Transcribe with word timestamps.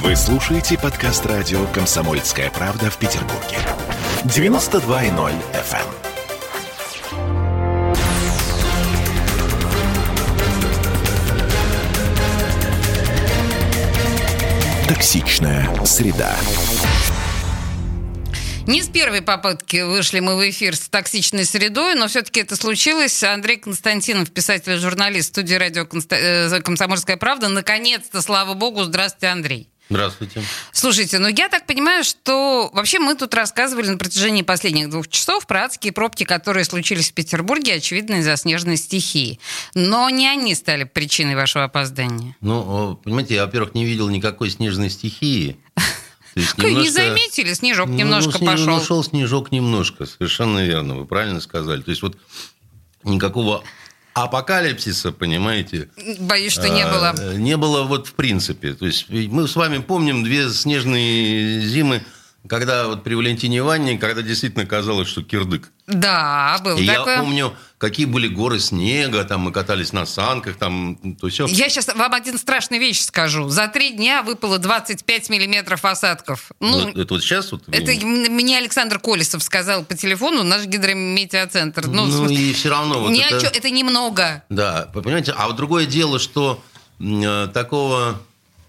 Вы 0.00 0.16
слушаете 0.16 0.78
подкаст 0.78 1.26
радио 1.26 1.66
«Комсомольская 1.66 2.50
правда» 2.50 2.90
в 2.90 2.96
Петербурге. 2.96 3.58
92.0 4.24 5.34
FM. 5.52 5.86
Токсичная 14.88 15.68
среда. 15.84 16.34
Не 18.66 18.82
с 18.82 18.88
первой 18.88 19.20
попытки 19.20 19.82
вышли 19.82 20.20
мы 20.20 20.36
в 20.36 20.50
эфир 20.50 20.74
с 20.74 20.88
токсичной 20.88 21.44
средой, 21.44 21.96
но 21.96 22.08
все-таки 22.08 22.40
это 22.40 22.56
случилось. 22.56 23.22
Андрей 23.22 23.58
Константинов, 23.58 24.30
писатель 24.30 24.72
и 24.72 24.76
журналист 24.76 25.28
студии 25.28 25.54
радио 25.54 25.86
э, 26.10 26.60
«Комсомольская 26.62 27.18
правда». 27.18 27.48
Наконец-то, 27.48 28.22
слава 28.22 28.54
богу. 28.54 28.84
Здравствуйте, 28.84 29.26
Андрей. 29.26 29.71
Здравствуйте. 29.92 30.42
Слушайте, 30.72 31.18
ну 31.18 31.28
я 31.28 31.48
так 31.48 31.66
понимаю, 31.66 32.02
что 32.02 32.70
вообще 32.72 32.98
мы 32.98 33.14
тут 33.14 33.34
рассказывали 33.34 33.88
на 33.88 33.98
протяжении 33.98 34.42
последних 34.42 34.88
двух 34.88 35.08
часов 35.08 35.46
про 35.46 35.64
адские 35.64 35.92
пробки, 35.92 36.24
которые 36.24 36.64
случились 36.64 37.10
в 37.10 37.14
Петербурге, 37.14 37.74
очевидно, 37.74 38.16
из-за 38.16 38.36
снежной 38.36 38.78
стихии. 38.78 39.38
Но 39.74 40.08
не 40.08 40.26
они 40.26 40.54
стали 40.54 40.84
причиной 40.84 41.34
вашего 41.34 41.64
опоздания. 41.64 42.34
Ну, 42.40 42.98
понимаете, 43.04 43.34
я, 43.34 43.44
во-первых, 43.44 43.74
не 43.74 43.84
видел 43.84 44.08
никакой 44.08 44.48
снежной 44.48 44.88
стихии. 44.88 45.58
немножко... 46.36 46.70
Не 46.70 46.88
заметили, 46.88 47.52
снежок 47.52 47.88
ну, 47.88 47.94
немножко 47.94 48.38
ну, 48.40 48.46
пошел. 48.46 48.66
Ну, 48.66 48.82
шел 48.82 49.04
снежок 49.04 49.52
немножко, 49.52 50.06
совершенно 50.06 50.64
верно, 50.64 50.94
вы 50.94 51.04
правильно 51.04 51.40
сказали. 51.40 51.82
То 51.82 51.90
есть 51.90 52.02
вот 52.02 52.16
никакого 53.04 53.62
апокалипсиса, 54.14 55.12
понимаете? 55.12 55.88
Боюсь, 56.20 56.52
что 56.52 56.68
не 56.68 56.84
было. 56.84 57.14
А, 57.16 57.34
не 57.34 57.56
было 57.56 57.82
вот 57.84 58.08
в 58.08 58.14
принципе. 58.14 58.74
То 58.74 58.86
есть 58.86 59.06
мы 59.08 59.48
с 59.48 59.56
вами 59.56 59.78
помним 59.78 60.24
две 60.24 60.50
снежные 60.50 61.60
зимы 61.60 62.02
когда 62.48 62.88
вот 62.88 63.04
при 63.04 63.14
Валентине 63.14 63.58
Ивановне, 63.58 63.98
когда 63.98 64.20
действительно 64.20 64.66
казалось, 64.66 65.08
что 65.08 65.22
кирдык. 65.22 65.70
Да, 65.86 66.58
был 66.64 66.76
и 66.76 66.86
такой. 66.86 67.12
я 67.14 67.20
помню, 67.20 67.54
какие 67.78 68.06
были 68.06 68.26
горы 68.26 68.58
снега, 68.58 69.22
там 69.24 69.42
мы 69.42 69.52
катались 69.52 69.92
на 69.92 70.06
санках, 70.06 70.56
там 70.56 70.96
то 71.20 71.28
все. 71.28 71.46
Я 71.46 71.68
сейчас 71.68 71.94
вам 71.94 72.12
один 72.12 72.38
страшный 72.38 72.78
вещь 72.78 73.00
скажу. 73.00 73.48
За 73.48 73.68
три 73.68 73.90
дня 73.90 74.22
выпало 74.22 74.58
25 74.58 75.30
миллиметров 75.30 75.84
осадков. 75.84 76.50
Ну, 76.58 76.88
это, 76.88 77.00
это 77.00 77.14
вот 77.14 77.22
сейчас? 77.22 77.52
Вот, 77.52 77.62
это 77.70 77.92
мне 78.06 78.58
Александр 78.58 78.98
Колесов 78.98 79.42
сказал 79.42 79.84
по 79.84 79.94
телефону, 79.94 80.42
наш 80.42 80.64
гидрометеоцентр. 80.66 81.86
Ну, 81.86 82.06
ну 82.06 82.28
и 82.28 82.52
все 82.52 82.70
равно. 82.70 83.00
Вот 83.00 83.12
это... 83.12 83.40
Чё, 83.40 83.46
это 83.46 83.70
немного. 83.70 84.42
Да, 84.48 84.90
понимаете, 84.92 85.32
а 85.36 85.46
вот 85.46 85.56
другое 85.56 85.86
дело, 85.86 86.18
что 86.18 86.62
э, 86.98 87.48
такого, 87.54 88.20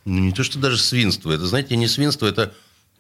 ну 0.06 0.20
не 0.20 0.32
то 0.32 0.44
что 0.44 0.60
даже 0.60 0.78
свинства, 0.78 1.32
это, 1.32 1.48
знаете, 1.48 1.76
не 1.76 1.88
свинство, 1.88 2.28
это 2.28 2.54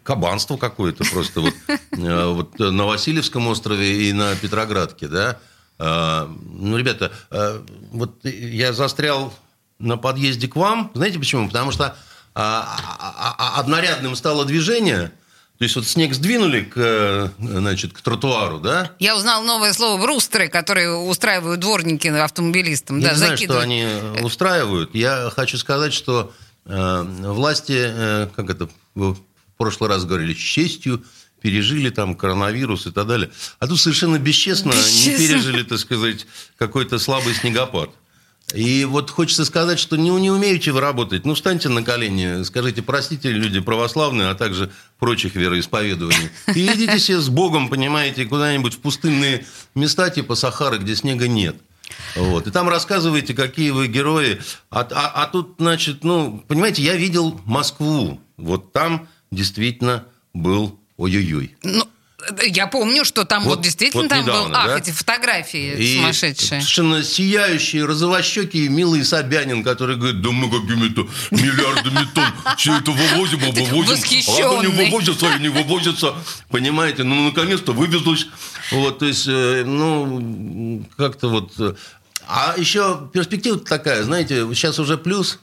кабанство 0.03 0.57
какое-то 0.57 1.03
просто 1.05 1.41
вот, 1.41 1.53
э, 1.91 2.25
вот 2.27 2.59
на 2.59 2.85
Васильевском 2.85 3.47
острове 3.47 4.09
и 4.09 4.13
на 4.13 4.35
Петроградке, 4.35 5.07
да. 5.07 5.39
А, 5.79 6.29
ну, 6.45 6.77
ребята, 6.77 7.11
э, 7.31 7.61
вот 7.91 8.23
я 8.23 8.73
застрял 8.73 9.33
на 9.79 9.97
подъезде 9.97 10.47
к 10.47 10.55
вам. 10.55 10.91
Знаете 10.93 11.19
почему? 11.19 11.47
Потому 11.47 11.71
что 11.71 11.95
а, 12.35 12.77
а, 12.99 13.59
однорядным 13.59 14.15
стало 14.15 14.45
движение. 14.45 15.11
То 15.57 15.65
есть 15.65 15.75
вот 15.75 15.85
снег 15.85 16.13
сдвинули 16.13 16.63
к, 16.63 17.31
значит, 17.37 17.93
к 17.93 18.01
тротуару, 18.01 18.59
да? 18.59 18.91
Я 18.99 19.15
узнал 19.15 19.43
новое 19.43 19.71
слово 19.73 20.01
«брустеры», 20.01 20.49
которые 20.49 20.95
устраивают 20.95 21.59
дворники 21.59 22.07
автомобилистам. 22.07 22.99
Я 22.99 23.09
да, 23.09 23.11
не 23.11 23.17
знаю, 23.17 23.37
что 23.37 23.59
они 23.59 23.87
устраивают. 24.21 24.95
Я 24.95 25.31
хочу 25.33 25.57
сказать, 25.57 25.93
что 25.93 26.33
э, 26.65 27.03
власти, 27.03 27.77
э, 27.77 28.27
как 28.35 28.49
это 28.49 28.67
в 29.55 29.57
прошлый 29.57 29.89
раз 29.89 30.05
говорили, 30.05 30.33
с 30.33 30.37
честью 30.37 31.03
пережили 31.41 31.89
там 31.89 32.15
коронавирус 32.15 32.87
и 32.87 32.91
так 32.91 33.05
далее. 33.05 33.29
А 33.59 33.67
тут 33.67 33.79
совершенно 33.79 34.17
бесчестно, 34.17 34.71
бесчестно. 34.71 35.11
не 35.11 35.17
пережили, 35.17 35.63
так 35.63 35.79
сказать, 35.79 36.25
какой-то 36.57 36.99
слабый 36.99 37.33
снегопад. 37.33 37.89
И 38.53 38.85
вот 38.85 39.09
хочется 39.09 39.45
сказать, 39.45 39.79
что 39.79 39.95
не, 39.95 40.09
не 40.09 40.29
умеете 40.29 40.71
вы 40.71 40.79
работать. 40.79 41.25
Ну, 41.25 41.33
встаньте 41.33 41.69
на 41.69 41.83
колени, 41.83 42.43
скажите, 42.43 42.81
простите, 42.81 43.31
люди 43.31 43.59
православные, 43.59 44.29
а 44.29 44.35
также 44.35 44.71
прочих 44.99 45.35
вероисповедований. 45.35 46.29
И 46.53 46.65
идите 46.67 46.99
себе 46.99 47.19
с 47.19 47.29
Богом, 47.29 47.69
понимаете, 47.69 48.25
куда-нибудь 48.25 48.75
в 48.75 48.79
пустынные 48.79 49.45
места 49.75 50.09
типа 50.09 50.35
Сахары, 50.35 50.77
где 50.77 50.95
снега 50.95 51.27
нет. 51.27 51.55
Вот. 52.15 52.47
И 52.47 52.51
там 52.51 52.69
рассказываете, 52.69 53.33
какие 53.33 53.71
вы 53.71 53.87
герои. 53.87 54.39
А, 54.69 54.87
а, 54.91 55.23
а 55.23 55.27
тут, 55.27 55.55
значит, 55.57 56.03
ну, 56.03 56.43
понимаете, 56.47 56.83
я 56.83 56.95
видел 56.95 57.41
Москву. 57.45 58.19
Вот 58.37 58.71
там 58.71 59.07
действительно 59.35 60.05
был 60.33 60.79
ой-ой-ой. 60.97 61.55
Ну, 61.63 61.87
я 62.45 62.67
помню, 62.67 63.03
что 63.05 63.25
там 63.25 63.43
вот, 63.43 63.57
вот 63.57 63.63
действительно 63.63 64.03
вот 64.03 64.09
там 64.09 64.21
недавно, 64.21 64.49
был, 64.49 64.55
ах, 64.55 64.67
да? 64.67 64.77
эти 64.77 64.91
фотографии 64.91 65.73
и 65.73 65.97
сумасшедшие. 65.97 66.61
Совершенно 66.61 67.03
сияющие, 67.03 67.85
розовощекие, 67.85 68.69
милый 68.69 69.03
Собянин, 69.03 69.63
который 69.63 69.97
говорит, 69.97 70.21
да 70.21 70.31
мы 70.31 70.49
какими-то 70.49 71.07
миллиардами 71.31 72.07
тонн 72.13 72.25
все 72.57 72.77
это 72.77 72.91
вывозим, 72.91 73.39
а 73.43 73.51
вывозим, 73.51 74.23
а 74.27 74.49
оно 74.49 74.63
не 74.63 74.67
вывозится, 74.67 75.37
не 75.39 75.49
вывозится. 75.49 76.15
Понимаете, 76.49 77.03
ну, 77.03 77.25
наконец-то 77.25 77.73
вывезлось. 77.73 78.27
Вот, 78.71 78.99
то 78.99 79.05
есть, 79.05 79.27
э, 79.27 79.63
ну, 79.65 80.85
как-то 80.97 81.29
вот... 81.29 81.53
Э, 81.59 81.75
а 82.25 82.55
еще 82.57 83.09
перспектива 83.11 83.59
такая, 83.59 84.03
знаете, 84.03 84.47
сейчас 84.53 84.79
уже 84.79 84.97
плюс 84.97 85.39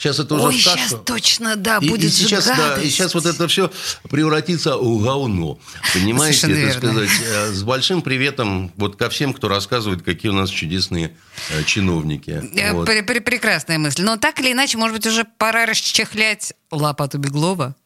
Сейчас 0.00 0.18
это 0.18 0.34
уже 0.34 0.44
Ой, 0.44 0.52
кашу. 0.54 0.78
сейчас 0.78 0.96
точно, 1.04 1.56
да, 1.56 1.76
и, 1.76 1.90
будет 1.90 2.10
и 2.10 2.14
сейчас, 2.14 2.46
да, 2.46 2.80
и 2.80 2.88
сейчас 2.88 3.12
вот 3.12 3.26
это 3.26 3.46
все 3.48 3.70
превратится 4.08 4.78
в 4.78 5.02
говно. 5.02 5.58
Понимаете, 5.92 6.50
это 6.50 6.78
сказать, 6.78 7.10
э, 7.22 7.52
с 7.52 7.62
большим 7.62 8.00
приветом 8.00 8.72
вот 8.76 8.96
ко 8.96 9.10
всем, 9.10 9.34
кто 9.34 9.48
рассказывает, 9.48 10.02
какие 10.02 10.30
у 10.30 10.34
нас 10.34 10.48
чудесные 10.48 11.14
э, 11.50 11.64
чиновники. 11.64 12.42
Э, 12.56 12.72
вот. 12.72 12.86
Прекрасная 12.86 13.76
мысль. 13.76 14.02
Но 14.02 14.16
так 14.16 14.40
или 14.40 14.52
иначе, 14.52 14.78
может 14.78 14.96
быть, 14.96 15.06
уже 15.06 15.26
пора 15.36 15.66
расчехлять 15.66 16.54
лопату 16.70 17.18
Беглова? 17.18 17.76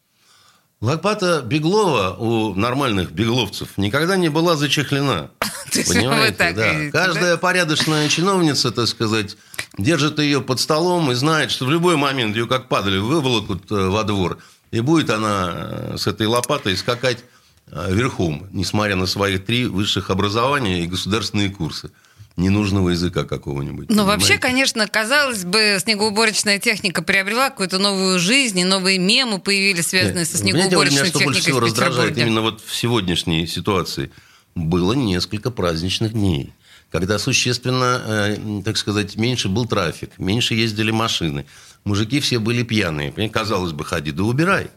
Лопата 0.85 1.41
Беглова 1.41 2.15
у 2.19 2.55
нормальных 2.55 3.11
бегловцев 3.11 3.79
никогда 3.79 4.17
не 4.17 4.29
была 4.29 4.55
зачехлена. 4.55 5.31
Понимаете, 5.73 6.53
да. 6.53 6.91
Каждая 6.93 7.39
порядочная 7.39 8.07
чиновница, 8.11 8.71
так 8.71 8.87
сказать, 8.87 9.39
держит 9.79 10.19
ее 10.19 10.43
под 10.43 10.61
столом 10.61 11.11
и 11.11 11.15
знает, 11.15 11.51
что 11.51 11.65
в 11.65 11.71
любой 11.71 11.97
момент 11.97 12.37
ее 12.37 12.47
как 12.47 12.69
падали 12.69 12.99
выволокут 12.99 13.73
э, 13.73 13.75
во 13.89 14.05
двор, 14.05 14.41
и 14.73 14.81
будет 14.81 15.09
она 15.09 15.53
э, 15.55 15.97
с 15.97 16.07
этой 16.07 16.27
лопатой 16.27 16.77
скакать 16.77 17.25
э, 17.69 17.87
верхом, 17.91 18.47
несмотря 18.53 18.95
на 18.97 19.07
свои 19.07 19.39
три 19.39 19.65
высших 19.65 20.11
образования 20.11 20.85
и 20.85 20.87
государственные 20.87 21.49
курсы 21.49 21.93
ненужного 22.37 22.91
языка 22.91 23.25
какого-нибудь. 23.25 23.91
Ну, 23.91 24.05
вообще, 24.05 24.39
конечно, 24.39 24.89
казалось 24.89 25.45
бы, 25.45 25.77
снегоуборочная 25.81 26.59
техника 26.59 27.03
приобрела 27.03 27.51
какую-то 27.51 27.79
новую 27.79 28.19
жизнь, 28.19 28.59
и 28.59 28.65
новые 28.65 28.99
мемы 28.99 29.39
появились, 29.39 29.89
связанные 29.89 30.21
Нет, 30.21 30.29
со 30.29 30.39
снегоуборочной 30.39 31.11
техникой 31.11 31.21
меня, 31.21 31.21
что 31.21 31.25
больше 31.25 31.41
всего 31.43 31.61
раздражает 31.61 32.19
именно 32.19 32.41
вот 32.41 32.61
в 32.61 32.75
сегодняшней 32.75 33.47
ситуации. 33.47 34.11
Было 34.55 34.93
несколько 34.95 35.51
праздничных 35.51 36.13
дней, 36.13 36.53
когда 36.91 37.19
существенно, 37.19 38.03
э, 38.05 38.63
так 38.65 38.77
сказать, 38.77 39.17
меньше 39.17 39.49
был 39.49 39.67
трафик, 39.67 40.19
меньше 40.19 40.55
ездили 40.55 40.91
машины. 40.91 41.47
Мужики 41.85 42.21
все 42.21 42.39
были 42.39 42.63
пьяные. 42.63 43.13
Казалось 43.29 43.73
бы, 43.73 43.85
ходи 43.85 44.11
да 44.11 44.25
убирай. 44.25 44.71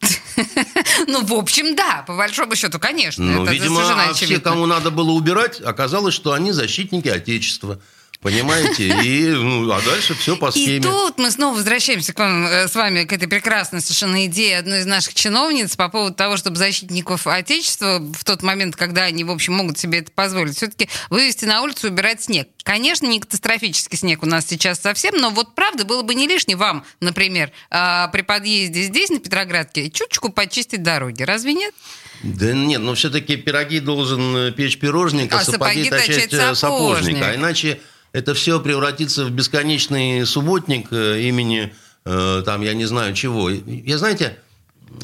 Ну, 1.12 1.22
в 1.22 1.34
общем, 1.34 1.76
да, 1.76 2.04
по 2.06 2.16
большому 2.16 2.56
счету, 2.56 2.78
конечно. 2.78 3.22
Ну, 3.22 3.44
видимо, 3.44 3.82
а 3.82 4.14
все, 4.14 4.40
кому 4.40 4.64
надо 4.64 4.90
было 4.90 5.10
убирать, 5.10 5.60
оказалось, 5.60 6.14
что 6.14 6.32
они 6.32 6.52
защитники 6.52 7.08
Отечества. 7.08 7.78
Понимаете? 8.22 8.86
И, 9.02 9.28
ну, 9.30 9.68
а 9.72 9.82
дальше 9.82 10.14
все 10.14 10.36
по 10.36 10.52
схеме. 10.52 10.76
И 10.76 10.80
тут 10.80 11.18
мы 11.18 11.32
снова 11.32 11.56
возвращаемся 11.56 12.12
к 12.12 12.18
вам, 12.20 12.46
э, 12.46 12.68
с 12.68 12.74
вами 12.76 13.02
к 13.02 13.12
этой 13.12 13.26
прекрасной 13.26 13.80
совершенно 13.80 14.24
идее 14.26 14.58
одной 14.58 14.80
из 14.80 14.86
наших 14.86 15.14
чиновниц 15.14 15.74
по 15.74 15.88
поводу 15.88 16.14
того, 16.14 16.36
чтобы 16.36 16.56
защитников 16.56 17.26
Отечества 17.26 17.98
в 17.98 18.24
тот 18.24 18.44
момент, 18.44 18.76
когда 18.76 19.02
они, 19.02 19.24
в 19.24 19.30
общем, 19.32 19.54
могут 19.54 19.76
себе 19.76 19.98
это 19.98 20.12
позволить, 20.12 20.56
все-таки 20.56 20.88
вывести 21.10 21.46
на 21.46 21.62
улицу 21.62 21.88
и 21.88 21.90
убирать 21.90 22.22
снег. 22.22 22.46
Конечно, 22.62 23.06
не 23.06 23.18
катастрофический 23.18 23.98
снег 23.98 24.22
у 24.22 24.26
нас 24.26 24.46
сейчас 24.46 24.80
совсем, 24.80 25.16
но 25.16 25.30
вот 25.30 25.56
правда 25.56 25.84
было 25.84 26.02
бы 26.02 26.14
не 26.14 26.28
лишне 26.28 26.54
вам, 26.54 26.84
например, 27.00 27.50
а, 27.70 28.06
при 28.08 28.22
подъезде 28.22 28.82
здесь, 28.82 29.10
на 29.10 29.18
Петроградке, 29.18 29.90
чуточку 29.90 30.28
почистить 30.28 30.84
дороги. 30.84 31.24
Разве 31.24 31.54
нет? 31.54 31.74
Да 32.22 32.52
нет, 32.52 32.80
но 32.80 32.94
все-таки 32.94 33.36
пироги 33.36 33.80
должен 33.80 34.36
э, 34.36 34.52
печь 34.52 34.78
пирожник, 34.78 35.32
а, 35.32 35.40
а 35.40 35.44
сапоги, 35.44 35.84
сапоги 35.84 36.06
точать 36.06 36.32
э, 36.32 36.54
сапожника. 36.54 37.30
А 37.30 37.34
иначе 37.34 37.80
это 38.12 38.34
все 38.34 38.60
превратится 38.60 39.24
в 39.24 39.30
бесконечный 39.30 40.26
субботник 40.26 40.88
э, 40.92 41.22
имени, 41.22 41.72
э, 42.04 42.42
там, 42.44 42.62
я 42.62 42.74
не 42.74 42.84
знаю 42.84 43.14
чего. 43.14 43.50
Я, 43.50 43.98
знаете, 43.98 44.38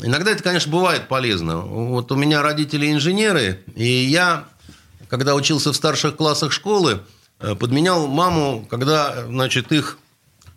иногда 0.03 0.31
это, 0.31 0.43
конечно, 0.43 0.71
бывает 0.71 1.09
полезно. 1.09 1.59
Вот 1.59 2.13
у 2.13 2.17
меня 2.17 2.43
родители 2.43 2.93
инженеры, 2.93 3.65
и 3.75 3.87
я, 3.87 4.45
когда 5.09 5.35
учился 5.35 5.73
в 5.73 5.77
старших 5.77 6.17
классах 6.17 6.53
школы, 6.53 7.01
э, 7.41 7.55
подменял 7.55 8.07
маму, 8.07 8.67
когда, 8.69 9.27
значит, 9.27 9.73
их 9.73 9.99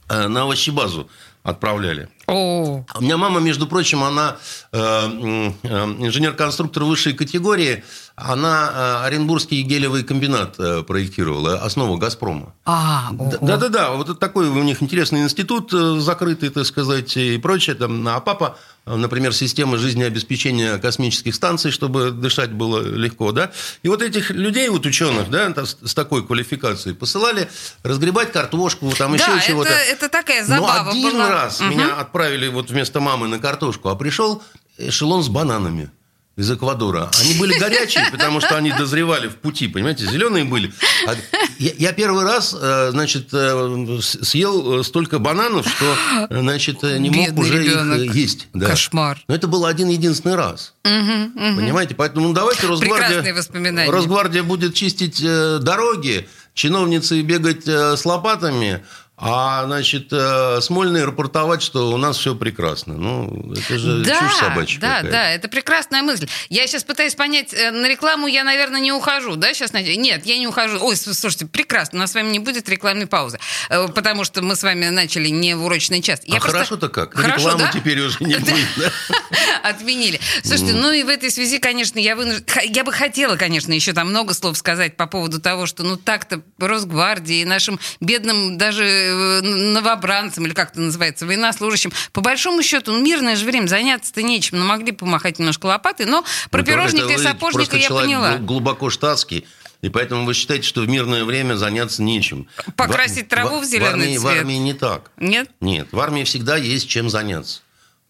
на 0.09 0.41
овощебазу 0.41 1.09
отправляли. 1.43 2.09
О. 2.27 2.85
У 2.95 3.01
меня 3.01 3.17
мама, 3.17 3.39
между 3.39 3.67
прочим, 3.67 4.03
она 4.03 4.37
э, 4.71 4.77
э, 4.77 5.67
инженер-конструктор 5.99 6.83
высшей 6.83 7.13
категории. 7.13 7.83
Она 8.23 8.99
э, 9.01 9.05
Оренбургский 9.07 9.61
гелевый 9.63 10.03
комбинат 10.03 10.55
э, 10.59 10.83
проектировала, 10.83 11.55
основу 11.59 11.97
«Газпрома». 11.97 12.53
А, 12.65 13.09
Да-. 13.11 13.37
Да-да-да, 13.41 13.91
вот 13.91 14.19
такой 14.19 14.47
у 14.47 14.63
них 14.63 14.81
интересный 14.83 15.23
институт, 15.23 15.73
э, 15.73 15.99
закрытый, 15.99 16.49
так 16.49 16.65
сказать, 16.65 17.17
и 17.17 17.37
прочее. 17.37 17.75
Там, 17.75 18.07
а 18.07 18.19
папа, 18.19 18.57
например, 18.85 19.33
система 19.33 19.77
жизнеобеспечения 19.77 20.77
космических 20.77 21.33
станций, 21.35 21.71
чтобы 21.71 22.11
дышать 22.11 22.51
было 22.51 22.81
легко, 22.81 23.31
да. 23.31 23.51
И 23.83 23.87
вот 23.89 24.01
этих 24.01 24.29
людей, 24.31 24.69
вот 24.69 24.85
ученых, 24.85 25.29
да, 25.29 25.51
с 25.65 25.93
такой 25.93 26.25
квалификацией, 26.25 26.95
посылали 26.95 27.49
разгребать 27.83 28.31
картошку, 28.31 28.91
там 28.97 29.15
Да, 29.17 29.23
еще 29.23 29.31
это, 29.37 29.45
чего-то. 29.47 29.69
это 29.69 30.09
такая 30.09 30.41
Но 30.47 30.55
забава 30.57 30.91
один 30.91 31.11
была. 31.11 31.29
раз 31.29 31.59
меня 31.61 31.95
отправили 31.95 32.47
вот 32.47 32.69
вместо 32.69 32.99
мамы 32.99 33.27
на 33.27 33.39
картошку, 33.39 33.89
а 33.89 33.95
пришел 33.95 34.43
эшелон 34.77 35.23
с 35.23 35.27
бананами 35.29 35.91
из 36.37 36.49
Эквадора. 36.49 37.09
Они 37.19 37.33
были 37.33 37.57
горячие, 37.59 38.07
потому 38.09 38.39
что 38.39 38.55
они 38.55 38.71
дозревали 38.71 39.27
в 39.27 39.35
пути, 39.35 39.67
понимаете, 39.67 40.05
зеленые 40.05 40.45
были. 40.45 40.71
А 41.05 41.15
я, 41.59 41.71
я 41.77 41.91
первый 41.91 42.23
раз, 42.23 42.55
э, 42.59 42.89
значит, 42.91 43.29
э, 43.33 43.99
съел 44.01 44.79
э, 44.79 44.83
столько 44.83 45.19
бананов, 45.19 45.67
что, 45.67 45.95
значит, 46.29 46.83
не 46.83 47.09
мог 47.09 47.27
Бедный 47.27 47.41
уже 47.41 47.63
ребенок. 47.63 47.99
их 47.99 48.15
есть. 48.15 48.47
Да. 48.53 48.67
Кошмар. 48.67 49.19
Но 49.27 49.35
это 49.35 49.47
был 49.47 49.65
один 49.65 49.89
единственный 49.89 50.35
раз. 50.35 50.73
Понимаете, 50.83 51.95
поэтому 51.95 52.29
ну, 52.29 52.33
давайте 52.33 52.65
Росгвардия. 52.65 53.91
Росгвардия 53.91 54.43
будет 54.43 54.73
чистить 54.73 55.21
дороги, 55.21 56.27
чиновницы 56.53 57.21
бегать 57.21 57.67
с 57.67 58.05
лопатами, 58.05 58.83
а, 59.21 59.65
значит, 59.65 60.07
э, 60.11 60.59
Смольный 60.61 61.05
рапортовать, 61.05 61.61
что 61.61 61.91
у 61.91 61.97
нас 61.97 62.17
все 62.17 62.35
прекрасно. 62.35 62.95
Ну, 62.95 63.53
это 63.53 63.77
же 63.77 64.03
Да, 64.03 64.19
чушь 64.19 64.35
собачья 64.35 64.79
да, 64.81 64.87
какая-то. 64.95 65.11
да, 65.11 65.29
это 65.31 65.47
прекрасная 65.47 66.01
мысль. 66.01 66.27
Я 66.49 66.65
сейчас 66.67 66.83
пытаюсь 66.83 67.15
понять, 67.15 67.53
э, 67.53 67.71
на 67.71 67.87
рекламу 67.87 68.27
я, 68.27 68.43
наверное, 68.43 68.79
не 68.81 68.91
ухожу, 68.91 69.35
да, 69.35 69.53
сейчас? 69.53 69.73
Нет, 69.73 70.25
я 70.25 70.37
не 70.37 70.47
ухожу. 70.47 70.79
Ой, 70.81 70.95
слушайте, 70.95 71.45
прекрасно, 71.45 71.99
у 71.99 72.01
нас 72.01 72.11
с 72.11 72.15
вами 72.15 72.29
не 72.31 72.39
будет 72.39 72.67
рекламной 72.67 73.05
паузы, 73.07 73.39
э, 73.69 73.87
потому 73.89 74.23
что 74.23 74.41
мы 74.41 74.55
с 74.55 74.63
вами 74.63 74.89
начали 74.89 75.29
не 75.29 75.55
в 75.55 75.63
урочный 75.65 76.01
час. 76.01 76.21
Я 76.25 76.37
а 76.37 76.39
просто- 76.39 76.57
хорошо-то 76.57 76.89
как? 76.89 77.13
Хорошо, 77.13 77.37
Рекламы 77.37 77.59
да? 77.65 77.71
теперь 77.71 77.99
уже 78.01 78.17
не 78.21 78.35
будет. 78.39 78.67
Отменили. 79.63 80.19
Слушайте, 80.43 80.73
ну 80.73 80.91
и 80.91 81.03
в 81.03 81.09
этой 81.09 81.29
связи, 81.31 81.59
конечно, 81.59 81.99
я 81.99 82.15
вынуждена... 82.15 82.43
Я 82.63 82.83
бы 82.83 82.91
хотела, 82.91 83.35
конечно, 83.35 83.71
еще 83.73 83.93
там 83.93 84.09
много 84.09 84.33
слов 84.33 84.57
сказать 84.57 84.97
по 84.97 85.05
поводу 85.07 85.39
того, 85.39 85.65
что 85.67 85.83
ну 85.83 85.95
так-то 85.97 86.41
Росгвардии 86.57 87.43
нашим 87.43 87.79
бедным 87.99 88.57
даже 88.57 89.10
новобранцам, 89.41 90.45
или 90.45 90.53
как 90.53 90.71
это 90.71 90.81
называется, 90.81 91.25
военнослужащим, 91.25 91.91
по 92.13 92.21
большому 92.21 92.63
счету, 92.63 92.91
ну 92.91 93.01
мирное 93.01 93.35
же 93.35 93.45
время, 93.45 93.67
заняться-то 93.67 94.21
нечем, 94.23 94.59
ну 94.59 94.65
могли 94.65 94.91
помахать 94.91 95.39
немножко 95.39 95.65
лопатой, 95.67 96.05
но 96.05 96.23
про 96.49 96.59
Ну, 96.61 96.65
пирожника 96.65 97.07
и 97.13 97.17
сапожника 97.17 97.77
я 97.77 97.89
поняла. 97.89 98.37
гл- 98.37 98.45
глубоко 98.45 98.89
штатский. 98.89 99.45
И 99.81 99.89
поэтому 99.89 100.25
вы 100.25 100.35
считаете, 100.35 100.67
что 100.67 100.81
в 100.81 100.87
мирное 100.87 101.23
время 101.25 101.55
заняться 101.55 102.03
нечем. 102.03 102.47
Покрасить 102.75 103.25
В- 103.25 103.29
траву 103.29 103.59
в 103.59 103.65
зеленый 103.65 103.89
армии, 104.05 104.17
В 104.17 104.21
цвет. 104.21 104.37
армии 104.37 104.53
не 104.55 104.73
так. 104.75 105.09
Нет? 105.17 105.49
Нет, 105.59 105.87
в 105.91 105.99
армии 105.99 106.23
всегда 106.23 106.55
есть 106.55 106.87
чем 106.87 107.09
заняться. 107.09 107.61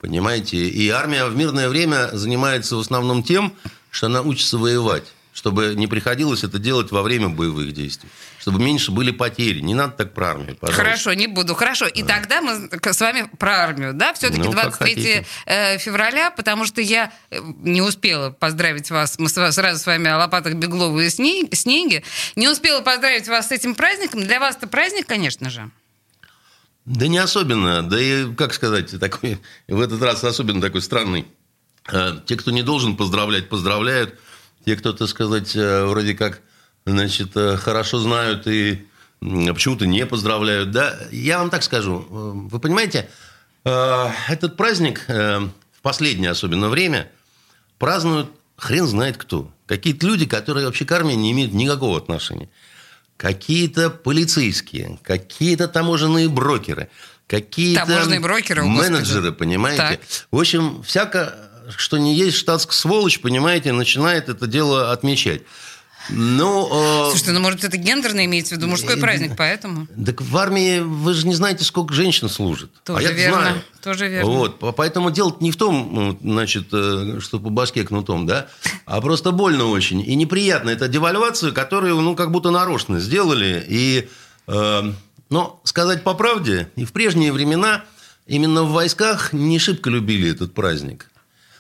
Понимаете? 0.02 0.58
И 0.58 0.90
армия 0.90 1.26
в 1.26 1.36
мирное 1.38 1.70
время 1.70 2.10
занимается 2.12 2.76
в 2.76 2.80
основном 2.80 3.24
тем, 3.24 3.54
что 3.90 4.08
она 4.08 4.22
учится 4.22 4.58
воевать. 4.58 5.04
Чтобы 5.42 5.74
не 5.76 5.88
приходилось 5.88 6.44
это 6.44 6.60
делать 6.60 6.92
во 6.92 7.02
время 7.02 7.28
боевых 7.28 7.74
действий. 7.74 8.10
Чтобы 8.40 8.60
меньше 8.60 8.92
были 8.92 9.10
потери. 9.10 9.60
Не 9.62 9.74
надо 9.74 9.94
так 9.94 10.14
про 10.14 10.30
армию, 10.34 10.56
пожалуйста. 10.56 10.84
Хорошо, 10.84 11.14
не 11.16 11.26
буду. 11.26 11.56
Хорошо. 11.56 11.88
И 11.88 12.04
тогда 12.04 12.42
мы 12.42 12.70
с 12.72 13.02
вами 13.02 13.28
про 13.40 13.58
армию, 13.64 13.96
да? 13.96 14.14
Все-таки 14.14 14.38
Ну, 14.44 14.52
как 14.52 14.78
23 14.78 14.88
хотите. 14.94 15.26
э, 15.48 15.80
февраля, 15.80 16.30
потому 16.30 16.66
что 16.66 16.80
я 16.80 17.12
э, 17.32 17.40
не 17.64 17.82
успела 17.82 18.30
поздравить 18.30 18.92
вас. 18.92 19.18
Мы 19.18 19.30
сразу 19.30 19.80
с 19.80 19.86
вами 19.88 20.12
о 20.12 20.20
лопатах 20.20 20.54
Беглова 20.54 21.00
и 21.00 21.08
сне- 21.10 21.50
снеге. 21.56 22.04
Не 22.36 22.48
успела 22.48 22.82
поздравить 22.82 23.28
вас 23.28 23.48
с 23.48 23.52
этим 23.52 23.74
праздником. 23.74 24.22
Для 24.22 24.40
вас 24.40 24.58
это 24.58 24.68
праздник, 24.68 25.08
конечно 25.08 25.50
же. 25.50 25.72
Да 26.86 27.08
не 27.08 27.18
особенно. 27.18 27.82
Да 27.82 28.00
и, 28.00 28.32
как 28.36 28.54
сказать, 28.54 29.00
такой, 29.00 29.40
в 29.68 29.82
этот 29.82 30.04
раз 30.04 30.24
особенно 30.24 30.62
такой 30.62 30.84
странный. 30.84 31.26
Э, 31.92 32.20
Те, 32.28 32.36
кто 32.38 32.52
не 32.52 32.62
должен 32.62 32.96
поздравлять, 32.96 33.50
поздравляют. 33.50 34.20
Те, 34.66 34.76
кто, 34.76 34.94
так 34.94 35.08
сказать, 35.10 35.56
э, 35.56 35.86
вроде 35.86 36.14
как, 36.14 36.42
значит, 36.86 37.36
э, 37.36 37.58
хорошо 37.58 38.00
знают 38.00 38.48
и 38.48 38.86
м, 39.22 39.54
почему-то 39.54 39.86
не 39.86 40.06
поздравляют. 40.06 40.72
Да, 40.72 40.98
я 41.12 41.40
вам 41.40 41.50
так 41.50 41.64
скажу. 41.64 42.06
Э, 42.10 42.32
Вы 42.50 42.60
понимаете, 42.60 43.10
этот 43.64 44.58
праздник 44.58 45.06
в 45.08 45.52
последнее 45.84 46.32
особенно 46.32 46.68
время 46.70 47.12
празднуют 47.78 48.30
хрен 48.58 48.88
знает 48.88 49.18
кто. 49.18 49.52
Какие-то 49.68 50.08
люди, 50.08 50.26
которые 50.26 50.66
вообще 50.66 50.84
к 50.86 50.92
армии 50.92 51.14
не 51.14 51.32
имеют 51.32 51.54
никакого 51.54 51.98
отношения. 51.98 52.50
Какие-то 53.18 53.92
полицейские, 53.92 54.98
какие-то 55.04 55.68
таможенные 55.68 56.28
брокеры, 56.28 56.90
какие-то 57.28 57.86
Таможенные 57.86 58.20
брокеры, 58.20 58.64
о, 58.64 58.66
Господи. 58.66 58.90
менеджеры, 58.92 59.32
понимаете? 59.32 59.78
Так. 59.78 60.00
В 60.32 60.40
общем, 60.40 60.82
всяко, 60.82 61.51
что 61.78 61.98
не 61.98 62.16
есть 62.16 62.38
штатская 62.38 62.76
сволочь, 62.76 63.20
понимаете, 63.20 63.72
начинает 63.72 64.30
это 64.30 64.48
дело 64.48 64.92
отмечать. 64.92 65.44
Ну, 66.10 66.68
э, 66.72 67.10
Слушайте, 67.10 67.32
ну, 67.32 67.40
может, 67.40 67.64
это 67.64 67.78
гендерно 67.78 68.26
имеется 68.26 68.56
в 68.56 68.58
виду 68.58 68.68
мужской 68.68 68.96
э, 68.96 69.00
праздник, 69.00 69.34
поэтому... 69.38 69.88
так 70.04 70.22
в 70.22 70.38
армии 70.38 70.80
вы 70.80 71.14
же 71.14 71.28
не 71.28 71.36
знаете, 71.36 71.64
сколько 71.64 71.94
женщин 71.94 72.28
служит. 72.28 72.72
Тоже 72.84 73.08
а 73.08 73.10
я 73.10 73.12
верно, 73.12 73.42
знаю. 73.42 73.62
тоже 73.84 74.08
верно. 74.08 74.32
Вот, 74.32 74.60
по- 74.60 74.72
поэтому 74.72 75.12
дело 75.12 75.36
не 75.40 75.52
в 75.52 75.58
том, 75.58 75.90
ну, 75.94 76.34
значит, 76.34 76.68
э, 76.74 77.20
что 77.22 77.40
по 77.40 77.50
башке 77.50 77.84
кнутом, 77.84 78.26
да, 78.26 78.48
а 78.86 79.00
просто 79.00 79.32
больно 79.32 79.66
очень. 79.66 80.02
И 80.02 80.16
неприятно. 80.16 80.72
Это 80.72 80.88
девальвацию, 80.88 81.54
которую, 81.54 82.00
ну, 82.02 82.16
как 82.16 82.32
будто 82.32 82.50
нарочно 82.50 83.00
сделали. 83.00 83.64
И, 83.68 84.10
э, 84.48 84.94
но 85.30 85.62
сказать 85.64 86.04
по 86.04 86.14
правде, 86.16 86.70
и 86.76 86.84
в 86.84 86.94
прежние 86.94 87.32
времена 87.32 87.86
именно 88.26 88.64
в 88.64 88.72
войсках 88.72 89.34
не 89.34 89.60
шибко 89.60 89.90
любили 89.90 90.32
этот 90.32 90.54
праздник. 90.54 91.11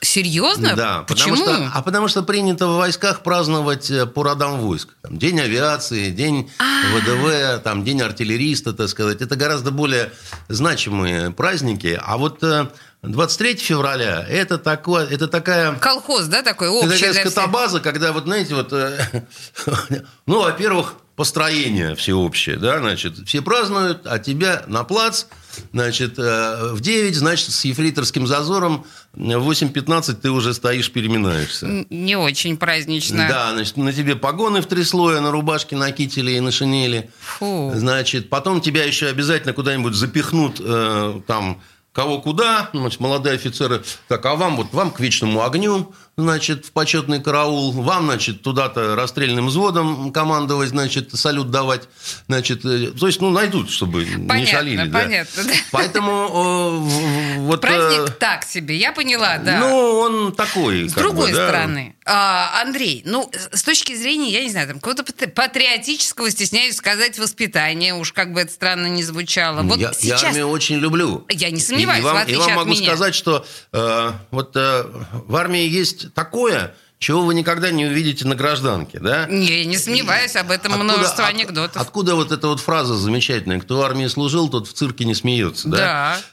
Серьезно? 0.03 0.75
Да, 0.75 1.03
Почему? 1.07 1.35
потому 1.37 1.57
что, 1.57 1.71
а 1.75 1.81
потому 1.83 2.07
что 2.07 2.23
принято 2.23 2.67
в 2.67 2.77
войсках 2.77 3.21
праздновать 3.21 3.91
э, 3.91 4.07
по 4.07 4.23
родам 4.23 4.59
войск. 4.59 4.89
Там, 5.03 5.19
день 5.19 5.39
авиации, 5.39 6.09
день 6.09 6.49
А. 6.57 6.97
ВДВ, 6.97 7.61
там, 7.63 7.83
день 7.83 8.01
артиллериста, 8.01 8.73
так 8.73 8.89
сказать. 8.89 9.21
Это 9.21 9.35
гораздо 9.35 9.69
более 9.69 10.11
значимые 10.49 11.29
праздники. 11.29 11.99
А 12.03 12.17
вот 12.17 12.43
э, 12.43 12.67
23 13.03 13.55
февраля 13.57 14.25
это, 14.27 14.57
такое, 14.57 15.05
это 15.05 15.27
такая... 15.27 15.75
Колхоз, 15.75 16.25
да, 16.25 16.41
такой 16.41 16.69
Это 16.69 16.77
общий 16.77 16.89
такая 16.97 17.11
для 17.13 17.21
всех? 17.21 17.31
скотобаза, 17.33 17.79
когда, 17.79 18.11
вот 18.11 18.23
знаете, 18.23 18.55
вот, 18.55 18.73
э, 18.73 19.23
ну, 20.25 20.41
во-первых, 20.41 20.95
построение 21.15 21.95
всеобщее, 21.95 22.57
да, 22.57 22.79
значит, 22.79 23.27
все 23.27 23.43
празднуют, 23.43 24.07
а 24.07 24.17
тебя 24.17 24.63
на 24.65 24.83
плац, 24.83 25.25
значит, 25.73 26.17
э, 26.17 26.73
в 26.73 26.81
9, 26.81 27.15
значит, 27.15 27.51
с 27.51 27.65
ефрейторским 27.65 28.27
зазором, 28.27 28.85
в 29.13 29.19
8.15 29.19 30.13
ты 30.13 30.31
уже 30.31 30.53
стоишь, 30.53 30.91
переминаешься. 30.91 31.85
Не 31.89 32.15
очень 32.15 32.57
празднично. 32.57 33.27
Да, 33.27 33.51
значит, 33.53 33.77
на 33.77 33.93
тебе 33.93 34.15
погоны 34.15 34.61
в 34.61 34.65
три 34.67 34.83
слоя, 34.83 35.21
на 35.21 35.31
рубашке, 35.31 35.75
на 35.75 35.91
кителе 35.91 36.37
и 36.37 36.39
на 36.39 36.51
шинели. 36.51 37.09
Фу. 37.19 37.71
Значит, 37.75 38.29
потом 38.29 38.61
тебя 38.61 38.83
еще 38.83 39.07
обязательно 39.07 39.53
куда-нибудь 39.53 39.93
запихнут 39.93 40.57
э, 40.59 41.21
там 41.27 41.61
кого 41.93 42.21
куда, 42.21 42.69
значит, 42.73 42.99
молодые 42.99 43.35
офицеры, 43.35 43.83
так, 44.07 44.25
а 44.25 44.35
вам 44.35 44.55
вот, 44.55 44.67
вам 44.71 44.91
к 44.91 44.99
вечному 44.99 45.43
огню, 45.43 45.93
значит, 46.17 46.65
в 46.65 46.71
почетный 46.71 47.21
караул, 47.21 47.71
вам, 47.71 48.05
значит, 48.05 48.41
туда-то 48.41 48.95
расстрельным 48.95 49.47
взводом 49.47 50.11
командовать, 50.11 50.69
значит, 50.69 51.11
салют 51.13 51.51
давать, 51.51 51.87
значит, 52.27 52.65
э, 52.65 52.91
то 52.91 53.07
есть, 53.07 53.21
ну, 53.21 53.29
найдут, 53.29 53.69
чтобы 53.71 54.05
не 54.05 54.27
Понятно, 54.27 54.51
шалили. 54.51 54.87
да. 54.87 54.99
понятно, 54.99 55.43
да. 55.43 55.53
Поэтому 55.71 56.11
э, 56.11 57.39
вот... 57.39 57.59
э, 57.63 57.67
Праздник 57.67 58.15
так 58.17 58.43
себе, 58.43 58.75
я 58.77 58.91
поняла, 58.91 59.37
да. 59.37 59.59
Ну, 59.59 59.75
он 59.99 60.31
такой, 60.33 60.89
С 60.89 60.93
другой 60.93 61.31
бы, 61.31 61.35
да. 61.35 61.47
стороны, 61.47 61.95
а, 62.05 62.61
Андрей, 62.61 63.03
ну, 63.05 63.31
с 63.53 63.63
точки 63.63 63.95
зрения, 63.95 64.31
я 64.31 64.43
не 64.43 64.49
знаю, 64.49 64.67
там, 64.67 64.79
какого-то 64.79 65.03
патри- 65.03 65.27
патриотического, 65.31 66.29
стесняюсь 66.29 66.75
сказать, 66.75 67.17
воспитания, 67.19 67.93
уж 67.93 68.11
как 68.13 68.33
бы 68.33 68.41
это 68.41 68.51
странно 68.51 68.87
не 68.87 69.03
звучало. 69.03 69.61
Вот 69.63 69.79
я, 69.79 69.87
я 69.87 69.93
сейчас... 69.93 70.23
армию 70.23 70.47
очень 70.49 70.77
люблю. 70.77 71.25
Я 71.29 71.49
не 71.51 71.59
сомневаюсь, 71.59 71.99
и, 71.99 72.01
и 72.01 72.05
вам, 72.05 72.25
в 72.25 72.29
и 72.29 72.35
вам 72.35 72.49
от 72.49 72.55
могу 72.55 72.71
меня. 72.71 72.83
сказать, 72.83 73.15
что 73.15 73.45
э, 73.71 74.11
вот 74.31 74.55
э, 74.55 74.83
в 75.27 75.35
армии 75.35 75.67
есть 75.67 76.10
такое, 76.13 76.75
чего 76.99 77.21
вы 77.23 77.33
никогда 77.33 77.71
не 77.71 77.85
увидите 77.85 78.27
на 78.27 78.35
гражданке, 78.35 78.99
да? 78.99 79.25
Не, 79.27 79.65
не 79.65 79.77
сомневаюсь, 79.77 80.35
об 80.35 80.51
этом 80.51 80.73
Откуда- 80.73 80.93
множество 80.93 81.23
от- 81.25 81.33
анекдотов. 81.33 81.81
Откуда 81.81 82.15
вот 82.15 82.31
эта 82.31 82.47
вот 82.47 82.59
фраза 82.59 82.95
замечательная? 82.95 83.59
Кто 83.59 83.77
в 83.77 83.81
армии 83.81 84.07
служил, 84.07 84.49
тот 84.49 84.67
в 84.67 84.73
цирке 84.73 85.05
не 85.05 85.15
смеется, 85.15 85.67
да? 85.67 85.77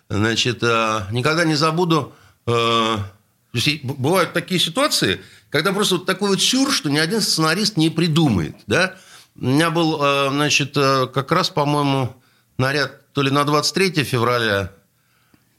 Да. 0.09 0.17
Значит, 0.19 0.59
э, 0.63 1.03
никогда 1.11 1.45
не 1.45 1.55
забуду. 1.55 2.13
э, 2.47 2.97
бывают 3.83 4.33
такие 4.33 4.59
ситуации, 4.61 5.21
когда 5.51 5.73
просто 5.73 5.97
вот 5.97 6.07
такой 6.07 6.31
вот 6.31 6.41
сюр, 6.43 6.71
что 6.73 6.89
ни 6.91 6.99
один 6.99 7.21
сценарист 7.21 7.77
не 7.77 7.91
придумает, 7.91 8.57
да? 8.67 8.95
У 9.41 9.47
меня 9.47 9.71
был, 9.71 9.99
э, 10.03 10.29
значит, 10.31 10.73
как 10.75 11.31
раз, 11.33 11.49
по-моему, 11.51 12.15
наряд 12.59 13.13
то 13.13 13.23
ли 13.23 13.31
на 13.31 13.45
23 13.45 14.05
февраля, 14.05 14.71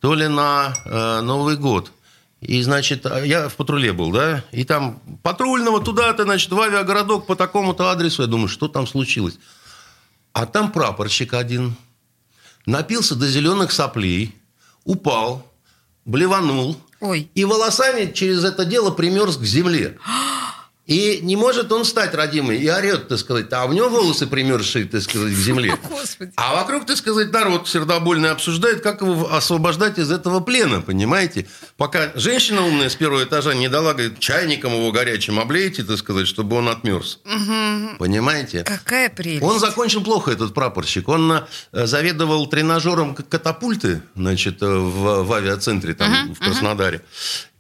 то 0.02 0.14
ли 0.14 0.28
на 0.28 0.74
Новый 1.24 1.58
год. 1.58 1.92
И, 2.41 2.62
значит, 2.62 3.05
я 3.25 3.50
в 3.50 3.55
патруле 3.55 3.91
был, 3.91 4.12
да, 4.12 4.46
и 4.51 4.63
там 4.63 5.01
патрульного 5.24 5.84
туда-то, 5.84 6.24
значит, 6.24 6.51
в 6.51 6.60
авиагородок 6.60 7.25
по 7.25 7.36
такому-то 7.36 7.91
адресу. 7.91 8.22
Я 8.22 8.27
думаю, 8.29 8.48
что 8.48 8.69
там 8.69 8.88
случилось? 8.88 9.38
А 10.31 10.46
там 10.46 10.72
прапорщик 10.72 11.34
один 11.34 11.75
напился 12.65 13.15
до 13.15 13.27
зеленых 13.27 13.74
соплей, 13.74 14.36
упал, 14.86 15.46
блеванул, 16.05 16.77
Ой. 17.01 17.29
и 17.36 17.43
волосами 17.43 18.12
через 18.13 18.46
это 18.46 18.63
дело 18.63 18.91
примерз 18.91 19.38
к 19.38 19.43
земле. 19.43 19.98
И 20.89 21.19
не 21.22 21.36
может 21.36 21.72
он 21.72 21.84
встать, 21.84 22.15
родимый, 22.15 22.58
и 22.58 22.67
орет, 22.67 23.10
так 23.10 23.19
сказать, 23.19 23.53
а 23.53 23.65
у 23.65 23.74
него 23.74 23.89
волосы 23.89 24.25
примерзшие, 24.25 24.86
так 24.86 25.03
сказать, 25.03 25.34
к 25.34 25.38
земле. 25.38 25.77
Господи. 25.89 26.31
А 26.36 26.55
вокруг, 26.55 26.88
так 26.88 26.98
сказать, 26.98 27.31
народ 27.31 27.67
сердобольный 27.67 28.31
обсуждает, 28.31 28.81
как 28.81 29.01
его 29.01 29.31
освобождать 29.31 30.00
из 30.00 30.10
этого 30.10 30.39
плена, 30.39 30.81
понимаете? 30.81 31.46
Пока 31.77 32.12
женщина 32.15 32.65
умная 32.65 32.89
с 32.89 32.96
первого 32.96 33.24
этажа 33.24 33.53
не 33.53 33.69
дала, 33.69 33.93
говорит, 33.93 34.17
чайником 34.17 34.74
его 34.74 34.91
горячим 34.91 35.39
облейте, 35.39 35.84
так 35.84 36.00
сказать, 36.00 36.27
чтобы 36.27 36.55
он 36.55 36.67
отмерз. 36.67 37.19
Понимаете? 38.00 38.63
Какая 38.63 39.12
прелесть. 39.12 39.43
Он 39.43 39.60
закончил 39.60 40.03
плохо, 40.03 40.31
этот 40.31 40.55
прапорщик. 40.55 41.08
Он 41.08 41.43
э, 41.72 41.86
заведовал 41.86 42.48
тренажером 42.48 43.13
катапульты, 43.13 44.01
значит, 44.15 44.63
э, 44.63 44.65
в, 44.65 45.24
в 45.24 45.34
авиацентре 45.34 45.93
там, 45.93 46.34
в 46.34 46.39
Краснодаре. 46.39 47.01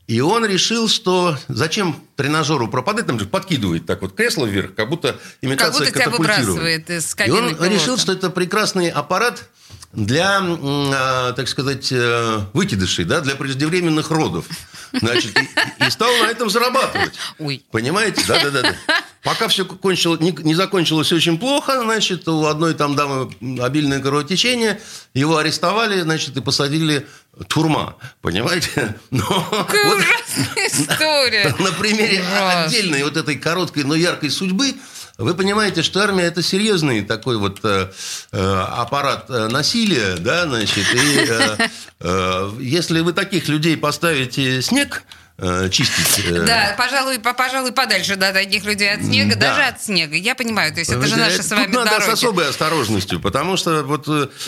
И 0.09 0.21
он 0.21 0.43
решил, 0.43 0.89
что 0.89 1.37
зачем 1.49 1.95
тренажеру 2.15 2.67
пропадать, 2.67 3.05
там 3.05 3.19
же 3.19 3.27
подкидывает 3.27 3.85
так 3.85 4.01
вот 4.01 4.15
кресло 4.15 4.47
вверх, 4.47 4.73
как 4.73 4.89
будто 4.89 5.19
имитация 5.39 5.71
Как 5.71 5.73
будто 5.85 5.91
тебя 5.91 6.09
выбрасывает 6.09 6.89
из 6.89 7.15
И 7.27 7.29
он 7.29 7.49
пилота. 7.49 7.69
решил, 7.69 7.95
что 7.95 8.13
это 8.13 8.31
прекрасный 8.31 8.89
аппарат 8.89 9.47
для, 9.93 10.39
а, 10.41 11.33
так 11.33 11.47
сказать, 11.47 11.91
э, 11.91 12.39
выкидышей, 12.53 13.05
да, 13.05 13.21
для 13.21 13.35
преждевременных 13.35 14.09
родов. 14.09 14.45
Значит, 14.93 15.37
и, 15.37 15.85
и 15.85 15.89
стал 15.89 16.09
на 16.17 16.27
этом 16.27 16.49
зарабатывать. 16.49 17.13
Ой. 17.39 17.63
Понимаете? 17.71 18.23
Да, 18.27 18.39
да, 18.43 18.49
да. 18.51 18.61
да. 18.61 18.75
Пока 19.23 19.47
все 19.49 19.65
кончило, 19.65 20.17
не, 20.17 20.31
не 20.31 20.55
закончилось 20.55 21.11
очень 21.11 21.37
плохо, 21.37 21.81
значит, 21.83 22.27
у 22.27 22.45
одной 22.45 22.73
там 22.73 22.95
дамы 22.95 23.29
обильное 23.61 23.99
кровотечение, 23.99 24.79
его 25.13 25.37
арестовали, 25.37 26.01
значит, 26.01 26.37
и 26.37 26.41
посадили 26.41 27.05
турма. 27.47 27.95
Понимаете? 28.21 28.95
Но 29.11 29.23
Какая 29.51 29.85
вот 29.87 29.97
ужасная 29.97 30.67
история. 30.67 31.55
на 31.59 31.71
примере 31.73 32.21
Ужасно. 32.21 32.63
отдельной 32.63 33.03
вот 33.03 33.17
этой 33.17 33.35
короткой, 33.35 33.83
но 33.83 33.93
яркой 33.95 34.29
судьбы 34.29 34.75
вы 35.19 35.33
понимаете, 35.35 35.83
что 35.83 36.01
армия 36.01 36.23
это 36.23 36.41
серьезный 36.41 37.01
такой 37.03 37.37
вот 37.37 37.59
э, 37.63 37.91
э, 38.31 38.63
аппарат 38.77 39.25
э, 39.29 39.47
насилия, 39.49 40.15
да, 40.17 40.45
значит, 40.47 40.85
и 40.93 41.25
э, 41.27 41.57
э, 41.99 42.51
если 42.59 43.01
вы 43.01 43.13
таких 43.13 43.47
людей 43.47 43.75
поставите 43.77 44.61
снег 44.61 45.03
э, 45.37 45.69
чистить, 45.69 46.45
Да, 46.45 46.73
пожалуй, 46.77 47.19
по- 47.19 47.33
пожалуй, 47.33 47.71
подальше 47.71 48.15
да, 48.15 48.31
таких 48.33 48.63
людей 48.63 48.93
от 48.93 49.01
снега, 49.03 49.35
Да. 49.35 49.49
даже 49.49 49.61
от 49.63 49.81
снега. 49.83 50.15
Я 50.15 50.35
понимаю, 50.35 50.73
то 50.73 50.79
есть 50.79 50.91
это 50.91 51.05
же 51.05 51.15
наши 51.17 51.37
тут 51.37 51.45
с 51.45 51.51
вами 51.51 51.67
надо 51.73 51.91
дороги. 51.91 52.09
с 52.09 52.13
особой 52.13 52.49
осторожностью, 52.49 53.19
потому 53.19 53.57
что 53.57 53.83
вот 53.83 54.07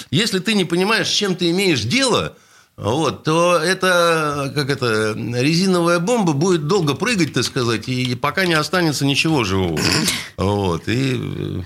если 0.09 0.39
ты 0.39 0.53
не 0.53 0.65
понимаешь, 0.65 1.07
с 1.07 1.11
чем 1.11 1.35
ты 1.35 1.49
имеешь 1.51 1.81
дело, 1.81 2.35
вот, 2.81 3.23
то 3.23 3.57
это, 3.57 4.51
как 4.55 4.71
это, 4.71 5.13
резиновая 5.15 5.99
бомба 5.99 6.33
будет 6.33 6.65
долго 6.65 6.95
прыгать, 6.95 7.31
так 7.31 7.43
сказать, 7.43 7.87
и 7.87 8.15
пока 8.15 8.47
не 8.47 8.55
останется 8.55 9.05
ничего 9.05 9.43
живого. 9.43 9.79
Вот, 10.37 10.87
и... 10.87 11.63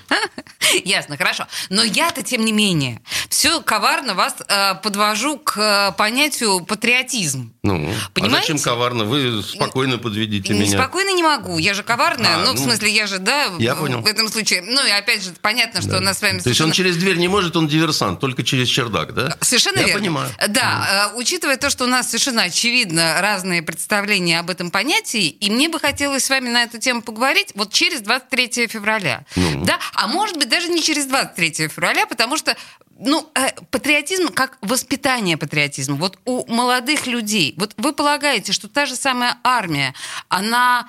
э, 0.77 0.81
Ясно, 0.85 1.17
хорошо. 1.17 1.47
Но 1.69 1.83
я-то, 1.83 2.23
тем 2.23 2.45
не 2.45 2.51
менее, 2.51 3.01
все 3.29 3.61
коварно 3.61 4.13
вас 4.13 4.35
э, 4.47 4.75
подвожу 4.75 5.37
к 5.37 5.57
э, 5.57 5.97
понятию 5.97 6.65
патриотизм. 6.65 7.53
Ну, 7.63 7.91
Понимаете? 8.13 8.37
а 8.37 8.41
зачем 8.41 8.59
коварно? 8.59 9.05
Вы 9.05 9.41
спокойно 9.43 9.97
подведите 9.97 10.53
Не 10.53 10.61
меня. 10.61 10.77
Спокойно 10.77 11.15
не 11.15 11.23
могу. 11.23 11.57
Я 11.57 11.73
же 11.73 11.83
коварная. 11.83 12.35
А, 12.35 12.39
ну, 12.39 12.51
в 12.51 12.55
ну, 12.55 12.63
смысле, 12.63 12.89
я 12.89 13.07
же, 13.07 13.19
да, 13.19 13.49
я 13.59 13.75
в- 13.75 13.79
понял. 13.79 14.01
в 14.01 14.05
этом 14.05 14.29
случае. 14.29 14.61
Ну, 14.61 14.85
и 14.85 14.91
опять 14.91 15.23
же, 15.23 15.31
понятно, 15.41 15.81
что 15.81 15.97
у 15.97 16.01
нас 16.01 16.19
с 16.19 16.21
вами 16.21 16.39
То 16.39 16.49
есть 16.49 16.61
он 16.61 16.71
через 16.71 16.97
дверь 16.97 17.17
не 17.17 17.27
может, 17.27 17.55
он 17.55 17.67
диверсант, 17.67 18.19
только 18.19 18.43
через 18.43 18.67
чердак, 18.67 19.13
да? 19.13 19.35
Совершенно 19.41 19.79
Я 19.79 19.85
верно. 19.87 19.99
понимаю. 20.01 20.31
Да, 20.49 21.11
э, 21.13 21.17
учитывая 21.17 21.57
то, 21.57 21.69
что 21.69 21.85
у 21.85 21.87
нас 21.87 22.07
совершенно 22.07 22.43
очевидно 22.43 23.17
разные 23.21 23.61
представления 23.61 24.39
об 24.39 24.49
этом 24.49 24.71
понятии, 24.71 25.27
и 25.27 25.49
мне 25.49 25.69
бы 25.69 25.79
хотелось 25.79 26.25
с 26.25 26.29
вами 26.29 26.49
на 26.49 26.63
эту 26.63 26.79
тему 26.79 27.01
поговорить 27.01 27.51
вот 27.55 27.71
через 27.71 28.01
23 28.01 28.67
февраля. 28.67 29.25
Ну. 29.35 29.63
Да, 29.65 29.79
а 29.93 30.07
может 30.07 30.37
быть 30.37 30.49
даже 30.49 30.64
не 30.67 30.81
через 30.81 31.05
23 31.05 31.67
февраля, 31.69 32.05
потому 32.05 32.37
что 32.37 32.55
ну, 32.99 33.29
э, 33.35 33.51
патриотизм 33.71 34.29
как 34.29 34.57
воспитание 34.61 35.37
патриотизма. 35.37 35.95
Вот 35.95 36.17
у 36.25 36.51
молодых 36.51 37.07
людей, 37.07 37.53
вот 37.57 37.73
вы 37.77 37.93
полагаете, 37.93 38.53
что 38.53 38.67
та 38.67 38.85
же 38.85 38.95
самая 38.95 39.37
армия, 39.43 39.93
она, 40.29 40.87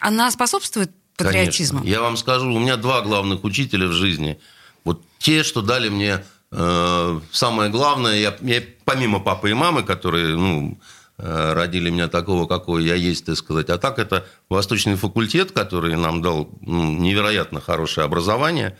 она 0.00 0.30
способствует 0.30 0.90
патриотизму? 1.16 1.80
Конечно. 1.80 1.94
Я 1.94 2.02
вам 2.02 2.16
скажу, 2.16 2.52
у 2.52 2.58
меня 2.58 2.76
два 2.76 3.02
главных 3.02 3.44
учителя 3.44 3.86
в 3.86 3.92
жизни. 3.92 4.40
Вот 4.84 5.02
те, 5.18 5.42
что 5.42 5.60
дали 5.60 5.88
мне 5.88 6.24
э, 6.52 7.20
самое 7.32 7.70
главное, 7.70 8.16
я, 8.16 8.36
я 8.40 8.62
помимо 8.84 9.20
папы 9.20 9.50
и 9.50 9.54
мамы, 9.54 9.82
которые 9.82 10.36
ну, 10.36 10.78
родили 11.22 11.90
меня 11.90 12.08
такого, 12.08 12.46
какой 12.46 12.84
я 12.84 12.94
есть, 12.94 13.26
так 13.26 13.36
сказать, 13.36 13.70
а 13.70 13.78
так 13.78 13.98
это 13.98 14.26
Восточный 14.48 14.96
факультет, 14.96 15.52
который 15.52 15.96
нам 15.96 16.22
дал 16.22 16.50
ну, 16.60 16.92
невероятно 16.98 17.60
хорошее 17.60 18.04
образование, 18.04 18.76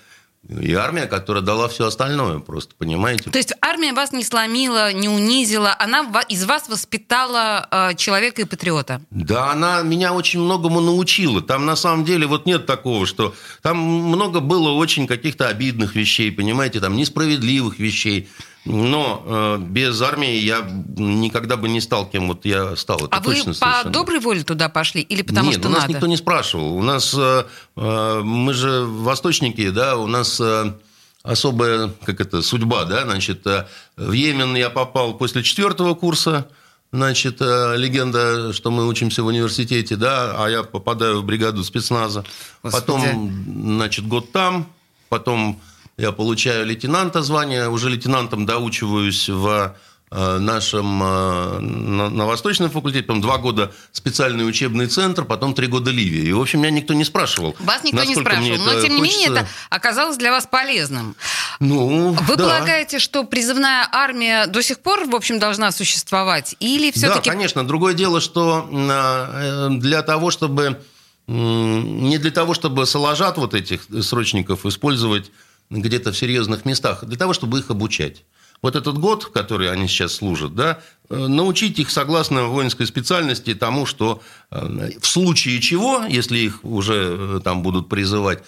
и 0.49 0.73
армия, 0.73 1.07
которая 1.07 1.43
дала 1.43 1.69
все 1.69 1.87
остальное, 1.87 2.39
просто 2.39 2.75
понимаете? 2.75 3.31
То 3.31 3.37
есть 3.37 3.53
армия 3.61 3.93
вас 3.93 4.13
не 4.13 4.25
сломила, 4.25 4.91
не 4.91 5.07
унизила, 5.07 5.77
она 5.79 6.01
из 6.29 6.45
вас 6.47 6.67
воспитала 6.69 7.69
э, 7.71 7.95
человека 7.97 8.41
и 8.41 8.45
патриота. 8.47 9.03
Да, 9.11 9.53
она 9.53 9.83
меня 9.83 10.15
очень 10.15 10.41
многому 10.41 10.81
научила. 10.81 11.43
Там 11.43 11.67
на 11.67 11.77
самом 11.77 12.07
деле 12.07 12.27
вот 12.27 12.47
нет 12.47 12.65
такого, 12.65 13.05
что 13.05 13.35
там 13.61 13.77
много 13.77 14.41
было 14.41 14.71
очень 14.71 15.07
каких-то 15.07 15.47
обидных 15.47 15.95
вещей, 15.95 16.33
понимаете, 16.33 16.81
там 16.81 16.97
несправедливых 16.97 17.79
вещей. 17.79 18.31
Но 18.67 19.23
э, 19.25 19.59
без 19.59 20.01
армии 20.03 20.37
я 20.37 20.61
никогда 20.97 21.57
бы 21.57 21.69
не 21.69 21.81
стал 21.81 22.07
кем 22.07 22.29
вот 22.29 22.45
я 22.45 22.77
стал. 22.77 22.99
Это 22.99 23.17
а 23.17 23.21
вы 23.21 23.35
точно 23.35 23.53
по 23.53 23.59
совершенно. 23.59 23.91
доброй 23.91 24.21
воле 24.21 24.43
туда 24.45 24.69
пошли 24.69 25.01
или 25.01 25.23
потому 25.23 25.51
Нет, 25.51 25.61
что 25.61 25.69
у 25.69 25.71
нас 25.71 25.83
надо? 25.83 25.95
никто 25.95 26.07
не 26.07 26.17
спрашивал. 26.19 26.77
У 26.77 26.83
нас 26.83 27.15
э, 27.17 27.45
э, 27.77 28.21
мы 28.23 28.53
же 28.53 28.85
восточники, 28.85 29.71
да, 29.71 29.97
у 29.97 30.07
нас 30.07 30.39
э, 30.41 30.75
особая, 31.23 31.91
как 32.05 32.21
это, 32.21 32.43
судьба, 32.43 32.85
да, 32.85 33.05
значит, 33.05 33.47
э, 33.47 33.67
в 33.97 34.13
Йемен 34.13 34.55
я 34.57 34.69
попал 34.69 35.15
после 35.15 35.43
четвертого 35.43 35.95
курса, 35.95 36.47
значит, 36.93 37.37
э, 37.41 37.77
легенда, 37.77 38.53
что 38.53 38.71
мы 38.71 38.87
учимся 38.87 39.23
в 39.23 39.27
университете, 39.27 39.97
да, 39.97 40.35
а 40.37 40.51
я 40.51 40.63
попадаю 40.65 41.21
в 41.21 41.25
бригаду 41.25 41.65
спецназа. 41.65 42.25
Господи. 42.63 42.87
Потом, 42.87 43.45
значит, 43.77 44.07
год 44.07 44.33
там, 44.33 44.67
потом 45.09 45.61
я 45.97 46.13
получаю 46.13 46.67
лейтенанта 46.67 47.23
звание, 47.23 47.69
уже 47.69 47.89
лейтенантом 47.89 48.47
доучиваюсь 48.47 49.29
в 49.29 49.77
э, 50.11 50.39
нашем 50.39 51.03
э, 51.03 51.59
на, 51.61 52.09
на 52.09 52.27
Восточном 52.27 52.71
факультете, 52.71 53.05
потом 53.05 53.21
два 53.21 53.39
года 53.39 53.73
специальный 53.93 54.49
учебный 54.49 54.87
центр, 54.87 55.25
потом 55.25 55.55
три 55.55 55.67
года 55.67 55.91
Ливия. 55.91 56.23
И, 56.23 56.33
в 56.33 56.41
общем, 56.41 56.61
меня 56.61 56.71
никто 56.71 56.95
не 56.95 57.05
спрашивал. 57.05 57.55
Вас 57.61 57.85
никто 57.85 58.05
не 58.05 58.15
спрашивал, 58.15 58.59
но 58.65 58.81
тем 58.81 58.95
не 58.95 59.03
менее 59.03 59.29
это 59.29 59.47
оказалось 59.69 60.17
для 60.17 60.31
вас 60.31 60.47
полезным. 60.47 61.17
Ну, 61.61 62.13
Вы 62.13 62.37
да. 62.37 62.45
полагаете, 62.45 62.99
что 62.99 63.25
призывная 63.25 63.87
армия 63.93 64.47
до 64.47 64.63
сих 64.63 64.81
пор, 64.81 65.05
в 65.05 65.15
общем, 65.15 65.39
должна 65.39 65.71
существовать? 65.73 66.57
Или 66.59 66.91
все-таки... 66.91 67.29
Да, 67.29 67.35
конечно. 67.35 67.67
Другое 67.67 67.93
дело, 67.93 68.21
что 68.21 68.69
э, 68.73 69.69
для 69.79 70.03
того, 70.03 70.31
чтобы... 70.31 70.81
Не 71.27 72.19
для 72.19 72.33
того, 72.33 72.55
чтобы 72.55 72.87
соложат 72.87 73.37
вот 73.37 73.55
этих 73.55 73.83
срочников 74.03 74.67
использовать 74.67 75.31
где-то 75.71 76.13
в 76.13 76.17
серьезных 76.17 76.65
местах, 76.65 77.05
для 77.05 77.17
того, 77.17 77.33
чтобы 77.33 77.59
их 77.61 77.71
обучать. 77.71 78.25
Вот 78.63 78.77
этот 78.77 78.99
год, 78.99 79.27
который 79.27 79.71
они 79.71 79.89
сейчас 79.89 80.15
служат, 80.15 80.55
да, 80.55 80.81
э, 81.09 81.17
научить 81.17 81.79
их 81.79 81.91
согласно 81.91 82.45
воинской 82.45 82.87
специальности 82.87 83.55
тому, 83.55 83.87
что 83.87 84.21
э, 84.51 84.91
в 85.01 85.07
случае 85.07 85.61
чего, 85.63 86.05
если 86.07 86.39
их 86.39 86.63
уже 86.63 87.17
э, 87.19 87.41
там 87.43 87.63
будут 87.63 87.89
призывать, 87.89 88.43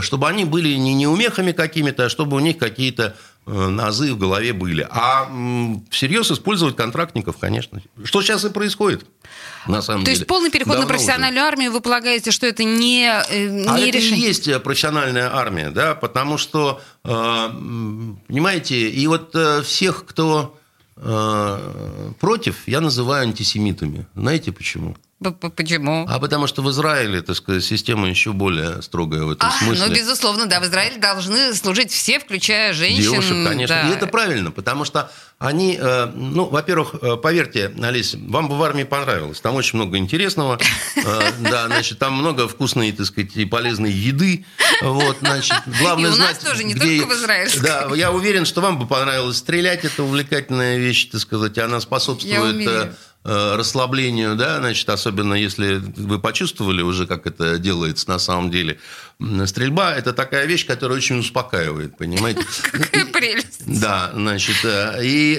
чтобы 0.00 0.28
они 0.28 0.44
были 0.44 0.74
не 0.74 0.94
неумехами 0.94 1.52
какими-то, 1.52 2.06
а 2.06 2.08
чтобы 2.08 2.36
у 2.36 2.40
них 2.40 2.58
какие-то 2.58 3.16
назы 3.46 4.12
в 4.14 4.18
голове 4.18 4.52
были. 4.52 4.86
А 4.90 5.28
всерьез 5.90 6.30
использовать 6.30 6.76
контрактников, 6.76 7.36
конечно. 7.38 7.80
Что 8.04 8.22
сейчас 8.22 8.44
и 8.44 8.50
происходит, 8.50 9.06
на 9.66 9.82
самом 9.82 10.00
То 10.02 10.06
деле. 10.06 10.18
есть 10.18 10.26
полный 10.28 10.50
переход 10.50 10.74
на 10.74 10.80
Давно 10.80 10.86
уже. 10.86 10.94
профессиональную 10.94 11.44
армию, 11.44 11.72
вы 11.72 11.80
полагаете, 11.80 12.30
что 12.30 12.46
это 12.46 12.64
не, 12.64 13.04
э, 13.30 13.46
не 13.48 13.66
А 13.66 13.78
это 13.78 13.86
и 13.88 13.90
решение? 13.90 14.26
есть 14.28 14.46
э, 14.48 14.58
профессиональная 14.60 15.34
армия, 15.34 15.70
да, 15.70 15.94
потому 15.94 16.38
что, 16.38 16.80
э, 17.04 17.08
понимаете, 18.28 18.88
и 18.88 19.06
вот 19.06 19.34
э, 19.34 19.62
всех, 19.62 20.04
кто 20.06 20.56
э, 20.96 22.12
против, 22.20 22.56
я 22.68 22.80
называю 22.80 23.22
антисемитами. 23.24 24.06
Знаете 24.14 24.52
почему? 24.52 24.96
Почему? 25.20 26.06
А 26.08 26.18
потому 26.18 26.46
что 26.46 26.62
в 26.62 26.70
Израиле, 26.70 27.20
так 27.20 27.36
сказать, 27.36 27.62
система 27.62 28.08
еще 28.08 28.32
более 28.32 28.80
строгая 28.80 29.24
в 29.24 29.30
этом 29.32 29.50
а, 29.50 29.52
смысле. 29.52 29.86
Ну, 29.86 29.94
безусловно, 29.94 30.46
да, 30.46 30.60
в 30.60 30.64
Израиле 30.64 30.96
должны 30.96 31.54
служить 31.54 31.92
все, 31.92 32.18
включая 32.18 32.72
женщин. 32.72 33.02
Девушек, 33.02 33.46
конечно. 33.46 33.82
Да. 33.82 33.90
И 33.90 33.92
это 33.92 34.06
правильно, 34.06 34.50
потому 34.50 34.86
что 34.86 35.10
они, 35.38 35.78
э, 35.78 36.06
ну, 36.14 36.46
во-первых, 36.46 36.94
э, 37.02 37.16
поверьте, 37.16 37.70
Олеся, 37.82 38.18
вам 38.28 38.48
бы 38.48 38.56
в 38.56 38.62
армии 38.62 38.84
понравилось. 38.84 39.40
Там 39.40 39.56
очень 39.56 39.76
много 39.76 39.98
интересного. 39.98 40.58
Э, 40.96 41.32
да, 41.38 41.66
значит, 41.66 41.98
там 41.98 42.14
много 42.14 42.46
вкусной, 42.46 42.92
так 42.92 43.06
сказать, 43.06 43.34
и 43.34 43.46
полезной 43.46 43.90
еды. 43.90 44.44
Вот, 44.82 45.18
значит, 45.20 45.56
главное 45.80 46.10
и 46.10 46.12
у 46.12 46.16
знать, 46.16 46.42
нас 46.42 46.44
тоже, 46.44 46.64
не 46.64 46.74
где... 46.74 46.98
только 46.98 47.14
в 47.14 47.16
Израиле. 47.16 47.50
Да, 47.62 47.88
я 47.94 48.12
уверен, 48.12 48.44
что 48.44 48.60
вам 48.60 48.78
бы 48.78 48.86
понравилось 48.86 49.38
стрелять. 49.38 49.84
Это 49.84 50.02
увлекательная 50.02 50.76
вещь, 50.76 51.08
так 51.10 51.20
сказать. 51.20 51.56
Она 51.58 51.80
способствует 51.80 52.92
расслаблению, 53.22 54.34
да, 54.34 54.58
значит, 54.58 54.88
особенно 54.88 55.34
если 55.34 55.74
вы 55.96 56.18
почувствовали 56.18 56.82
уже, 56.82 57.06
как 57.06 57.26
это 57.26 57.58
делается 57.58 58.08
на 58.08 58.18
самом 58.18 58.50
деле. 58.50 58.78
Стрельба– 59.46 59.94
это 59.96 60.12
такая 60.12 60.46
вещь, 60.46 60.66
которая 60.66 60.96
очень 60.96 61.18
успокаивает, 61.18 61.98
понимаете? 61.98 62.44
Какая 62.72 63.04
прелесть. 63.06 63.62
Да, 63.66 64.10
значит, 64.14 64.56
и 64.64 65.38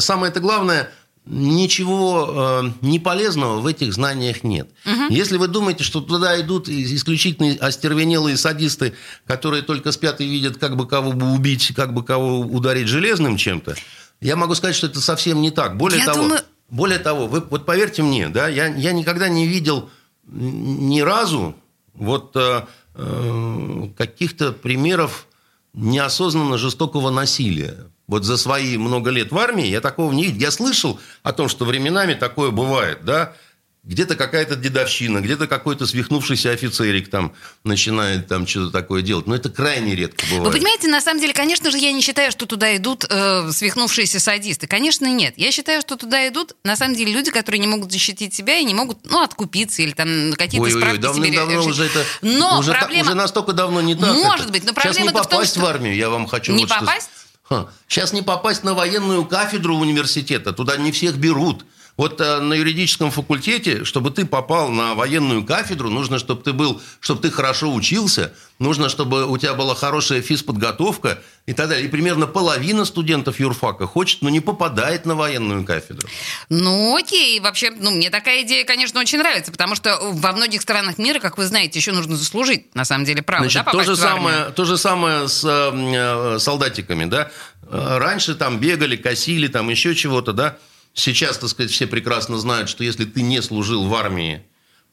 самое 0.00 0.30
это 0.30 0.40
главное– 0.40 0.90
ничего 1.24 2.62
э, 2.64 2.70
неполезного 2.80 3.60
в 3.60 3.66
этих 3.66 3.92
знаниях 3.92 4.42
нет. 4.42 4.68
Угу. 4.84 5.14
Если 5.14 5.36
вы 5.36 5.46
думаете, 5.46 5.84
что 5.84 6.00
туда 6.00 6.40
идут 6.40 6.68
исключительно 6.68 7.54
остервенелые 7.60 8.36
садисты, 8.36 8.94
которые 9.26 9.62
только 9.62 9.92
спят 9.92 10.20
и 10.20 10.26
видят, 10.26 10.56
как 10.56 10.76
бы 10.76 10.88
кого 10.88 11.12
бы 11.12 11.32
убить, 11.32 11.72
как 11.76 11.94
бы 11.94 12.04
кого 12.04 12.40
ударить 12.40 12.88
железным 12.88 13.36
чем-то, 13.36 13.76
я 14.22 14.36
могу 14.36 14.54
сказать, 14.54 14.76
что 14.76 14.86
это 14.86 15.00
совсем 15.00 15.40
не 15.40 15.50
так. 15.50 15.76
Более 15.76 15.98
я 15.98 16.06
того, 16.06 16.22
думаю... 16.22 16.40
более 16.70 16.98
того, 16.98 17.26
вы 17.26 17.40
вот 17.40 17.66
поверьте 17.66 18.02
мне, 18.02 18.28
да, 18.28 18.48
я, 18.48 18.66
я 18.66 18.92
никогда 18.92 19.28
не 19.28 19.46
видел 19.46 19.90
ни 20.24 21.00
разу 21.00 21.56
вот 21.94 22.36
э, 22.36 22.64
э, 22.94 23.88
каких-то 23.96 24.52
примеров 24.52 25.26
неосознанно 25.74 26.58
жестокого 26.58 27.10
насилия. 27.10 27.86
Вот 28.06 28.24
за 28.24 28.36
свои 28.36 28.76
много 28.76 29.10
лет 29.10 29.32
в 29.32 29.38
армии 29.38 29.66
я 29.66 29.80
такого 29.80 30.12
не 30.12 30.24
видел. 30.24 30.40
Я 30.40 30.50
слышал 30.50 31.00
о 31.22 31.32
том, 31.32 31.48
что 31.48 31.64
временами 31.64 32.14
такое 32.14 32.50
бывает, 32.50 33.04
да, 33.04 33.34
где-то 33.84 34.14
какая-то 34.14 34.54
дедовщина, 34.54 35.20
где-то 35.20 35.48
какой-то 35.48 35.86
свихнувшийся 35.86 36.52
офицерик 36.52 37.10
там 37.10 37.34
начинает 37.64 38.28
там 38.28 38.46
что-то 38.46 38.70
такое 38.70 39.02
делать. 39.02 39.26
Но 39.26 39.34
это 39.34 39.50
крайне 39.50 39.96
редко 39.96 40.24
бывает. 40.26 40.46
Вы 40.46 40.52
понимаете, 40.52 40.86
на 40.86 41.00
самом 41.00 41.20
деле, 41.20 41.32
конечно 41.32 41.68
же, 41.72 41.78
я 41.78 41.90
не 41.90 42.00
считаю, 42.00 42.30
что 42.30 42.46
туда 42.46 42.76
идут 42.76 43.04
э, 43.08 43.50
свихнувшиеся 43.50 44.20
садисты. 44.20 44.68
Конечно, 44.68 45.06
нет. 45.12 45.34
Я 45.36 45.50
считаю, 45.50 45.80
что 45.80 45.96
туда 45.96 46.28
идут, 46.28 46.54
на 46.62 46.76
самом 46.76 46.94
деле, 46.94 47.12
люди, 47.12 47.32
которые 47.32 47.58
не 47.58 47.66
могут 47.66 47.90
защитить 47.90 48.32
себя 48.32 48.56
и 48.56 48.64
не 48.64 48.72
могут, 48.74 48.98
ну, 49.10 49.20
откупиться 49.20 49.82
или 49.82 49.90
там 49.90 50.32
какие-то 50.34 50.62
Ой-ой-ой, 50.64 50.80
справки 50.80 51.00
давно, 51.00 51.24
себе 51.24 51.36
давно 51.36 51.54
решить. 51.58 51.70
уже 51.70 51.84
это... 51.86 52.04
Но 52.22 52.60
уже, 52.60 52.72
проблема... 52.72 53.02
уже 53.02 53.14
настолько 53.14 53.52
давно 53.52 53.80
не 53.80 53.96
так. 53.96 54.14
Может 54.14 54.44
это. 54.44 54.52
быть, 54.52 54.62
но 54.62 54.72
Сейчас 54.74 54.82
проблема 54.84 55.02
не 55.02 55.08
в 55.08 55.12
том, 55.12 55.22
попасть 55.24 55.50
что... 55.52 55.60
в 55.60 55.66
армию, 55.66 55.96
я 55.96 56.08
вам 56.08 56.28
хочу 56.28 56.52
Не 56.52 56.66
вот 56.66 56.70
что- 56.70 56.80
попасть? 56.80 57.10
Ха. 57.42 57.68
Сейчас 57.88 58.12
не 58.12 58.22
попасть 58.22 58.62
на 58.62 58.74
военную 58.74 59.24
кафедру 59.26 59.76
университета, 59.76 60.52
туда 60.52 60.76
не 60.76 60.92
всех 60.92 61.16
берут. 61.16 61.64
Вот 61.96 62.20
э, 62.20 62.40
на 62.40 62.54
юридическом 62.54 63.10
факультете, 63.10 63.84
чтобы 63.84 64.10
ты 64.10 64.24
попал 64.24 64.70
на 64.70 64.94
военную 64.94 65.44
кафедру, 65.44 65.90
нужно, 65.90 66.18
чтобы 66.18 66.42
ты 66.42 66.52
был, 66.52 66.80
чтобы 67.00 67.20
ты 67.20 67.30
хорошо 67.30 67.72
учился, 67.72 68.32
нужно, 68.58 68.88
чтобы 68.88 69.26
у 69.26 69.36
тебя 69.36 69.52
была 69.52 69.74
хорошая 69.74 70.22
физподготовка 70.22 71.18
и 71.44 71.52
так 71.52 71.68
далее. 71.68 71.84
И 71.86 71.88
примерно 71.88 72.26
половина 72.26 72.86
студентов 72.86 73.40
юрфака 73.40 73.86
хочет, 73.86 74.22
но 74.22 74.30
не 74.30 74.40
попадает 74.40 75.04
на 75.04 75.14
военную 75.14 75.64
кафедру. 75.64 76.08
Ну, 76.48 76.96
окей. 76.96 77.38
Вообще, 77.40 77.70
ну, 77.70 77.90
мне 77.90 78.08
такая 78.08 78.42
идея, 78.42 78.64
конечно, 78.64 78.98
очень 78.98 79.18
нравится, 79.18 79.52
потому 79.52 79.74
что 79.74 79.98
во 80.00 80.32
многих 80.32 80.62
странах 80.62 80.96
мира, 80.96 81.18
как 81.18 81.36
вы 81.36 81.44
знаете, 81.44 81.78
еще 81.78 81.92
нужно 81.92 82.16
заслужить, 82.16 82.74
на 82.74 82.86
самом 82.86 83.04
деле, 83.04 83.22
право, 83.22 83.42
Значит, 83.42 83.64
да, 83.66 83.70
то 83.70 83.82
же, 83.82 83.96
самое, 83.96 84.44
то 84.50 84.64
же 84.64 84.78
самое 84.78 85.28
с 85.28 85.44
э, 85.44 86.38
солдатиками, 86.38 87.04
да. 87.04 87.30
Э, 87.68 87.98
Раньше 87.98 88.34
там 88.34 88.58
бегали, 88.58 88.96
косили, 88.96 89.48
там 89.48 89.68
еще 89.68 89.94
чего-то, 89.94 90.32
да. 90.32 90.56
Сейчас, 90.94 91.38
так 91.38 91.48
сказать, 91.48 91.70
все 91.70 91.86
прекрасно 91.86 92.38
знают, 92.38 92.68
что 92.68 92.84
если 92.84 93.04
ты 93.04 93.22
не 93.22 93.40
служил 93.42 93.86
в 93.86 93.94
армии, 93.94 94.42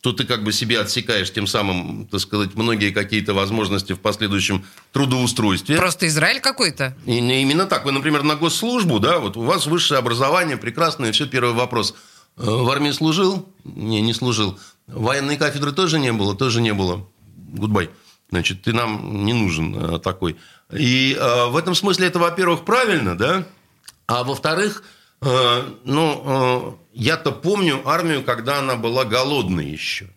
то 0.02 0.14
ты 0.14 0.24
как 0.24 0.44
бы 0.44 0.54
себе 0.54 0.80
отсекаешь 0.80 1.32
тем 1.32 1.46
самым, 1.46 2.08
так 2.08 2.22
сказать, 2.22 2.56
многие 2.56 2.92
какие-то 2.92 3.34
возможности 3.34 3.94
в 3.94 4.00
последующем 4.00 4.66
трудоустройстве. 4.94 5.76
Просто 5.76 6.08
Израиль 6.08 6.40
какой-то. 6.40 6.96
И 7.06 7.18
именно 7.18 7.66
так. 7.66 7.84
Вы, 7.84 7.92
например, 7.92 8.24
на 8.24 8.36
госслужбу, 8.36 9.00
да, 9.00 9.20
вот 9.20 9.36
у 9.36 9.42
вас 9.42 9.68
высшее 9.68 10.00
образование, 10.00 10.56
прекрасное, 10.56 11.12
все, 11.12 11.28
первый 11.28 11.54
вопрос. 11.54 11.96
Э, 12.38 12.44
В 12.46 12.70
армии 12.70 12.92
служил? 12.92 13.50
Не, 13.66 14.02
не 14.02 14.14
служил. 14.14 14.58
Военной 14.88 15.36
кафедры 15.36 15.74
тоже 15.74 16.00
не 16.00 16.14
было? 16.14 16.34
Тоже 16.34 16.62
не 16.62 16.74
было. 16.74 17.06
Goodbye. 17.36 17.90
Значит, 18.32 18.62
ты 18.62 18.72
нам 18.72 19.26
не 19.26 19.34
нужен 19.34 19.76
э, 19.76 20.00
такой. 20.00 20.38
И 20.72 21.18
э, 21.20 21.46
в 21.48 21.58
этом 21.58 21.76
смысле 21.76 22.08
это, 22.08 22.20
во-первых, 22.20 22.64
правильно, 22.64 23.18
да? 23.18 23.46
А 24.08 24.24
во-вторых, 24.24 24.84
ну, 25.22 26.24
э, 26.26 26.72
я-то 26.94 27.32
помню 27.32 27.82
армию, 27.88 28.24
когда 28.24 28.60
она 28.60 28.76
была 28.76 29.06
голодной 29.06 29.66
еще. 29.66 30.08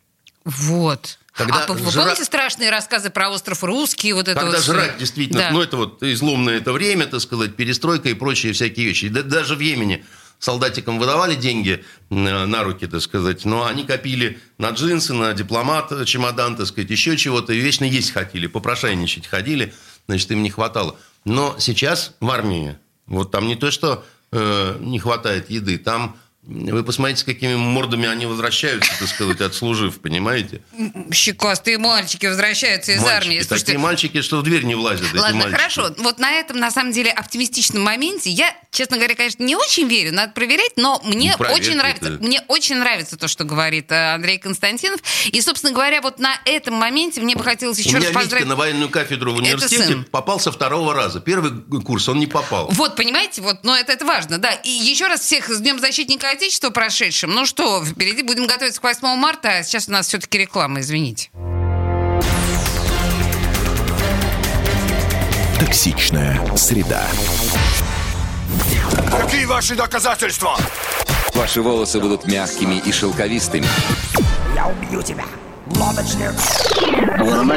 Вот. 0.45 1.19
Когда 1.33 1.65
а 1.65 1.73
вы 1.73 1.79
жра- 1.89 2.03
помните 2.03 2.25
страшные 2.25 2.71
рассказы 2.71 3.09
про 3.11 3.31
остров 3.31 3.65
Русский? 3.65 4.13
Вот 4.13 4.29
это 4.29 4.39
Когда 4.39 4.57
вот 4.59 4.65
жрать 4.65 4.99
действительно, 4.99 5.41
Да. 5.41 5.51
ну 5.51 5.63
это 5.63 5.77
вот 5.79 6.03
изломное 6.03 6.59
это 6.59 6.73
время, 6.73 7.07
так 7.07 7.21
сказать, 7.21 7.57
перестройка 7.57 8.11
и 8.11 8.15
прочие 8.15 8.53
всякие 8.53 8.87
вещи. 8.87 9.09
Да- 9.09 9.23
даже 9.23 9.57
в 9.57 9.61
Йемене 9.61 10.05
солдатикам 10.39 10.99
выдавали 10.99 11.35
деньги 11.35 11.83
э, 12.11 12.15
на 12.15 12.65
руки, 12.65 12.87
так 12.87 13.01
сказать, 13.01 13.45
но 13.47 13.65
они 13.65 13.85
копили 13.85 14.41
на 14.59 14.71
джинсы, 14.71 15.15
на 15.15 15.33
дипломат, 15.33 15.91
э, 15.93 16.05
чемодан, 16.05 16.57
так 16.57 16.67
сказать, 16.67 16.91
еще 16.91 17.17
чего-то, 17.17 17.53
и 17.55 17.61
вечно 17.61 17.85
есть 17.85 18.11
хотели, 18.13 18.47
попрошайничать 18.47 19.27
ходили, 19.27 19.73
значит, 20.09 20.31
им 20.33 20.43
не 20.43 20.51
хватало. 20.51 20.97
Но 21.25 21.57
сейчас 21.59 22.13
в 22.21 22.29
армии, 22.31 22.77
вот 23.07 23.31
там 23.31 23.47
не 23.47 23.55
то, 23.55 23.71
что 23.71 24.05
э, 24.33 24.77
не 24.81 24.99
хватает 24.99 25.51
еды, 25.51 25.79
там 25.79 26.17
вы 26.45 26.83
посмотрите, 26.83 27.21
с 27.21 27.25
какими 27.25 27.55
мордами 27.55 28.09
они 28.09 28.27
возвращаются, 28.27 28.91
так 28.99 29.09
сказать, 29.09 29.41
отслужив, 29.41 30.01
понимаете? 30.01 30.61
Щекастые 31.13 31.79
мальчики 31.79 32.27
возвращаются 32.27 32.93
из 32.93 33.01
Мальчики, 33.01 33.17
армии. 33.17 33.35
такие 33.39 33.47
Слушайте, 33.49 33.79
мальчики, 33.79 34.23
что 34.23 34.39
в 34.39 34.43
дверь 34.43 34.65
не 34.65 34.75
влазят, 34.75 35.07
Ладно, 35.15 35.43
хорошо. 35.51 35.95
Вот 35.99 36.19
на 36.19 36.33
этом, 36.33 36.59
на 36.59 36.71
самом 36.73 36.91
деле, 36.93 37.13
оптимистичном 37.13 37.83
моменте 37.83 38.31
я, 38.31 38.53
честно 38.73 38.97
говоря, 38.97 39.15
конечно, 39.15 39.45
не 39.45 39.55
очень 39.55 39.87
верю, 39.87 40.13
надо 40.13 40.33
проверять, 40.33 40.73
но 40.77 41.01
мне 41.05 41.37
Ну, 41.39 41.47
очень 41.47 41.77
нравится, 41.77 42.15
это. 42.15 42.23
мне 42.25 42.43
очень 42.49 42.77
нравится 42.77 43.17
то, 43.17 43.29
что 43.29 43.45
говорит 43.45 43.93
э, 43.93 44.15
Андрей 44.15 44.39
Константинов. 44.39 45.01
И, 45.27 45.41
собственно 45.41 45.73
говоря, 45.73 46.01
вот 46.03 46.19
на 46.19 46.35
этом 46.45 46.75
моменте 46.75 47.21
мне 47.21 47.37
бы 47.37 47.45
хотелось 47.45 47.79
У 47.79 47.83
еще 47.83 47.91
меня 47.91 47.99
раз 48.01 48.09
Витька 48.09 48.21
поздравить. 48.21 48.47
на 48.49 48.57
военную 48.57 48.91
кафедру 48.91 49.33
в 49.33 49.37
университете 49.37 49.85
сын. 49.85 50.05
попал 50.11 50.41
со 50.41 50.51
второго 50.51 50.93
раза. 50.93 51.21
Первый 51.21 51.53
курс 51.83 52.09
он 52.09 52.19
не 52.19 52.27
попал. 52.27 52.69
Вот, 52.73 52.97
понимаете, 52.97 53.43
вот, 53.43 53.63
но 53.63 53.77
это, 53.77 53.93
это 53.93 54.05
важно, 54.05 54.39
да. 54.39 54.51
И 54.53 54.71
еще 54.71 55.07
раз 55.07 55.21
всех 55.21 55.49
с 55.49 55.61
Днем 55.61 55.79
Защитника 55.79 56.32
Отечества 56.33 56.71
прошедшим. 56.71 57.35
Ну 57.35 57.45
что, 57.45 57.85
впереди 57.85 58.23
будем 58.23 58.47
готовиться 58.47 58.81
к 58.81 58.85
8 58.85 59.07
марта, 59.17 59.59
а 59.59 59.63
сейчас 59.63 59.89
у 59.89 59.93
нас 59.93 60.07
все-таки 60.07 60.39
реклама, 60.39 60.81
извините. 60.81 61.31
Токсичная 65.61 66.41
среда. 66.57 67.07
Какие 69.11 69.45
ваши 69.45 69.75
доказательства? 69.75 70.57
Ваши 71.35 71.61
волосы 71.61 72.01
будут 72.01 72.27
мягкими 72.27 72.77
и 72.77 72.93
шелковистыми. 72.93 73.67
Я 74.55 74.69
убью 74.69 75.03
тебя. 75.03 75.25
Лодочник. 75.77 76.33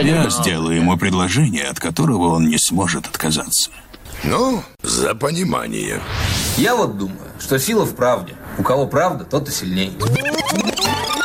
Я 0.03 0.29
сделаю 0.29 0.75
ему 0.75 0.97
предложение, 0.97 1.67
от 1.67 1.79
которого 1.79 2.35
он 2.35 2.49
не 2.49 2.57
сможет 2.57 3.07
отказаться. 3.07 3.71
Ну, 4.23 4.63
за 4.81 5.15
понимание. 5.15 6.01
Я 6.57 6.75
вот 6.75 6.97
думаю, 6.97 7.31
что 7.39 7.57
сила 7.57 7.85
в 7.85 7.95
правде. 7.95 8.35
У 8.57 8.63
кого 8.63 8.87
правда, 8.87 9.25
тот 9.25 9.49
и 9.49 9.51
сильнее. 9.51 9.91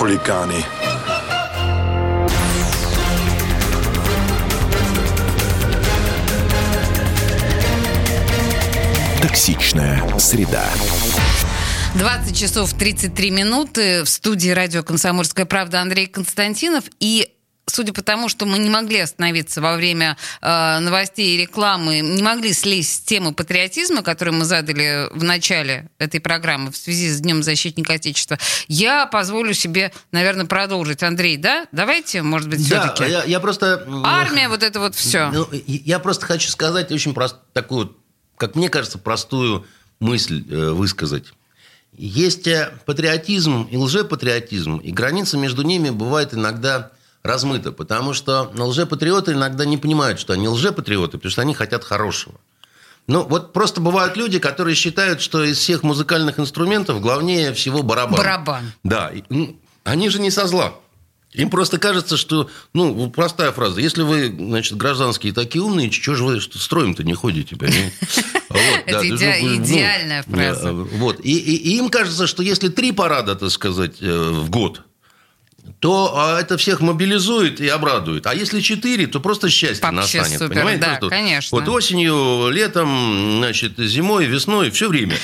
Хулиганы. 0.00 0.64
Токсичная 9.20 10.02
среда. 10.18 10.64
20 11.96 12.34
часов 12.34 12.72
33 12.72 13.30
минуты. 13.30 14.04
В 14.04 14.08
студии 14.08 14.48
радио 14.48 14.82
«Комсомольская 14.82 15.44
правда» 15.44 15.82
Андрей 15.82 16.06
Константинов. 16.06 16.84
И 16.98 17.34
судя 17.70 17.92
по 17.92 18.02
тому, 18.02 18.28
что 18.28 18.46
мы 18.46 18.58
не 18.58 18.68
могли 18.70 19.00
остановиться 19.00 19.60
во 19.60 19.76
время 19.76 20.16
э, 20.42 20.78
новостей 20.80 21.36
и 21.36 21.40
рекламы, 21.40 22.00
не 22.00 22.22
могли 22.22 22.52
слезть 22.52 22.94
с 22.96 23.00
темы 23.00 23.32
патриотизма, 23.32 24.02
которую 24.02 24.34
мы 24.36 24.44
задали 24.44 25.08
в 25.12 25.22
начале 25.24 25.88
этой 25.98 26.20
программы 26.20 26.70
в 26.70 26.76
связи 26.76 27.08
с 27.08 27.20
Днем 27.20 27.42
защитника 27.42 27.94
Отечества, 27.94 28.38
я 28.68 29.06
позволю 29.06 29.54
себе, 29.54 29.92
наверное, 30.12 30.46
продолжить. 30.46 31.02
Андрей, 31.02 31.36
да? 31.36 31.66
Давайте, 31.72 32.22
может 32.22 32.48
быть, 32.48 32.68
Да, 32.68 32.94
все-таки. 32.94 33.10
я, 33.10 33.24
я 33.24 33.40
просто... 33.40 33.86
Армия, 34.04 34.48
вот 34.48 34.62
это 34.62 34.80
вот 34.80 34.94
все. 34.94 35.30
Ну, 35.30 35.48
я 35.66 35.98
просто 35.98 36.26
хочу 36.26 36.48
сказать 36.50 36.90
очень 36.92 37.14
прост, 37.14 37.36
такую, 37.52 37.96
как 38.36 38.54
мне 38.54 38.68
кажется, 38.68 38.98
простую 38.98 39.66
мысль 40.00 40.44
э, 40.50 40.70
высказать. 40.70 41.26
Есть 41.96 42.46
э, 42.46 42.72
патриотизм 42.86 43.68
и 43.70 43.76
лжепатриотизм, 43.76 44.78
и 44.78 44.90
граница 44.90 45.36
между 45.36 45.62
ними 45.62 45.90
бывает 45.90 46.34
иногда 46.34 46.92
размыта, 47.22 47.72
потому 47.72 48.14
что 48.14 48.50
лжепатриоты 48.56 49.32
иногда 49.32 49.64
не 49.64 49.76
понимают, 49.76 50.18
что 50.18 50.32
они 50.32 50.48
лжепатриоты, 50.48 51.18
потому 51.18 51.30
что 51.30 51.42
они 51.42 51.54
хотят 51.54 51.84
хорошего. 51.84 52.34
Ну, 53.06 53.24
вот 53.24 53.52
просто 53.52 53.80
бывают 53.80 54.16
люди, 54.16 54.38
которые 54.38 54.74
считают, 54.74 55.20
что 55.20 55.42
из 55.42 55.58
всех 55.58 55.82
музыкальных 55.82 56.38
инструментов 56.38 57.00
главнее 57.00 57.52
всего 57.52 57.82
барабан. 57.82 58.16
Барабан. 58.16 58.72
Да, 58.84 59.10
ну, 59.28 59.58
они 59.84 60.08
же 60.10 60.20
не 60.20 60.30
со 60.30 60.46
зла. 60.46 60.74
Им 61.32 61.48
просто 61.48 61.78
кажется, 61.78 62.16
что, 62.16 62.50
ну, 62.72 63.08
простая 63.10 63.52
фраза, 63.52 63.80
если 63.80 64.02
вы, 64.02 64.34
значит, 64.36 64.76
гражданские 64.76 65.32
такие 65.32 65.62
умные, 65.62 65.90
что 65.92 66.16
же 66.16 66.24
вы 66.24 66.40
строим-то 66.40 67.04
не 67.04 67.14
ходите, 67.14 67.54
понимаете? 67.56 67.92
Это 68.86 69.02
ну, 69.04 69.10
ну, 69.10 69.56
идеальная 69.64 70.24
ну, 70.26 70.36
фраза. 70.36 70.72
Вот, 70.72 71.20
и 71.22 71.76
им 71.76 71.88
кажется, 71.88 72.26
что 72.26 72.42
если 72.42 72.68
три 72.68 72.90
парада, 72.90 73.36
так 73.36 73.50
сказать, 73.50 73.96
э, 74.00 74.30
в 74.30 74.50
год, 74.50 74.82
то 75.78 76.12
а, 76.16 76.40
это 76.40 76.56
всех 76.56 76.80
мобилизует 76.80 77.60
и 77.60 77.68
обрадует. 77.68 78.26
А 78.26 78.34
если 78.34 78.60
четыре, 78.60 79.06
то 79.06 79.20
просто 79.20 79.48
счастье 79.48 79.82
Вообще 79.90 80.18
настанет. 80.18 80.38
супер, 80.40 80.54
понимаете? 80.54 80.80
да, 80.80 80.86
Просто 80.88 81.04
вот- 81.06 81.10
конечно. 81.10 81.58
Вот 81.58 81.68
осенью, 81.68 82.48
летом, 82.50 83.38
значит, 83.38 83.78
зимой, 83.78 84.26
весной, 84.26 84.70
все 84.70 84.88
время. 84.88 85.16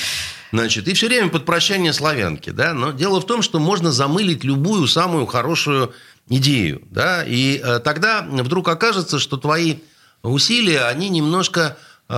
Значит, 0.51 0.87
и 0.87 0.93
все 0.93 1.07
время 1.07 1.29
под 1.29 1.45
прощание 1.45 1.91
славянки, 1.93 2.49
да. 2.51 2.73
Но 2.73 2.91
дело 2.91 3.19
в 3.19 3.25
том, 3.25 3.41
что 3.41 3.59
можно 3.59 3.91
замылить 3.91 4.43
любую 4.43 4.87
самую 4.87 5.25
хорошую 5.25 5.93
идею, 6.29 6.81
да, 6.89 7.23
и 7.23 7.61
э, 7.63 7.79
тогда 7.79 8.25
вдруг 8.29 8.67
окажется, 8.67 9.19
что 9.19 9.37
твои 9.37 9.77
усилия, 10.23 10.85
они 10.85 11.09
немножко, 11.09 11.77
э, 12.09 12.13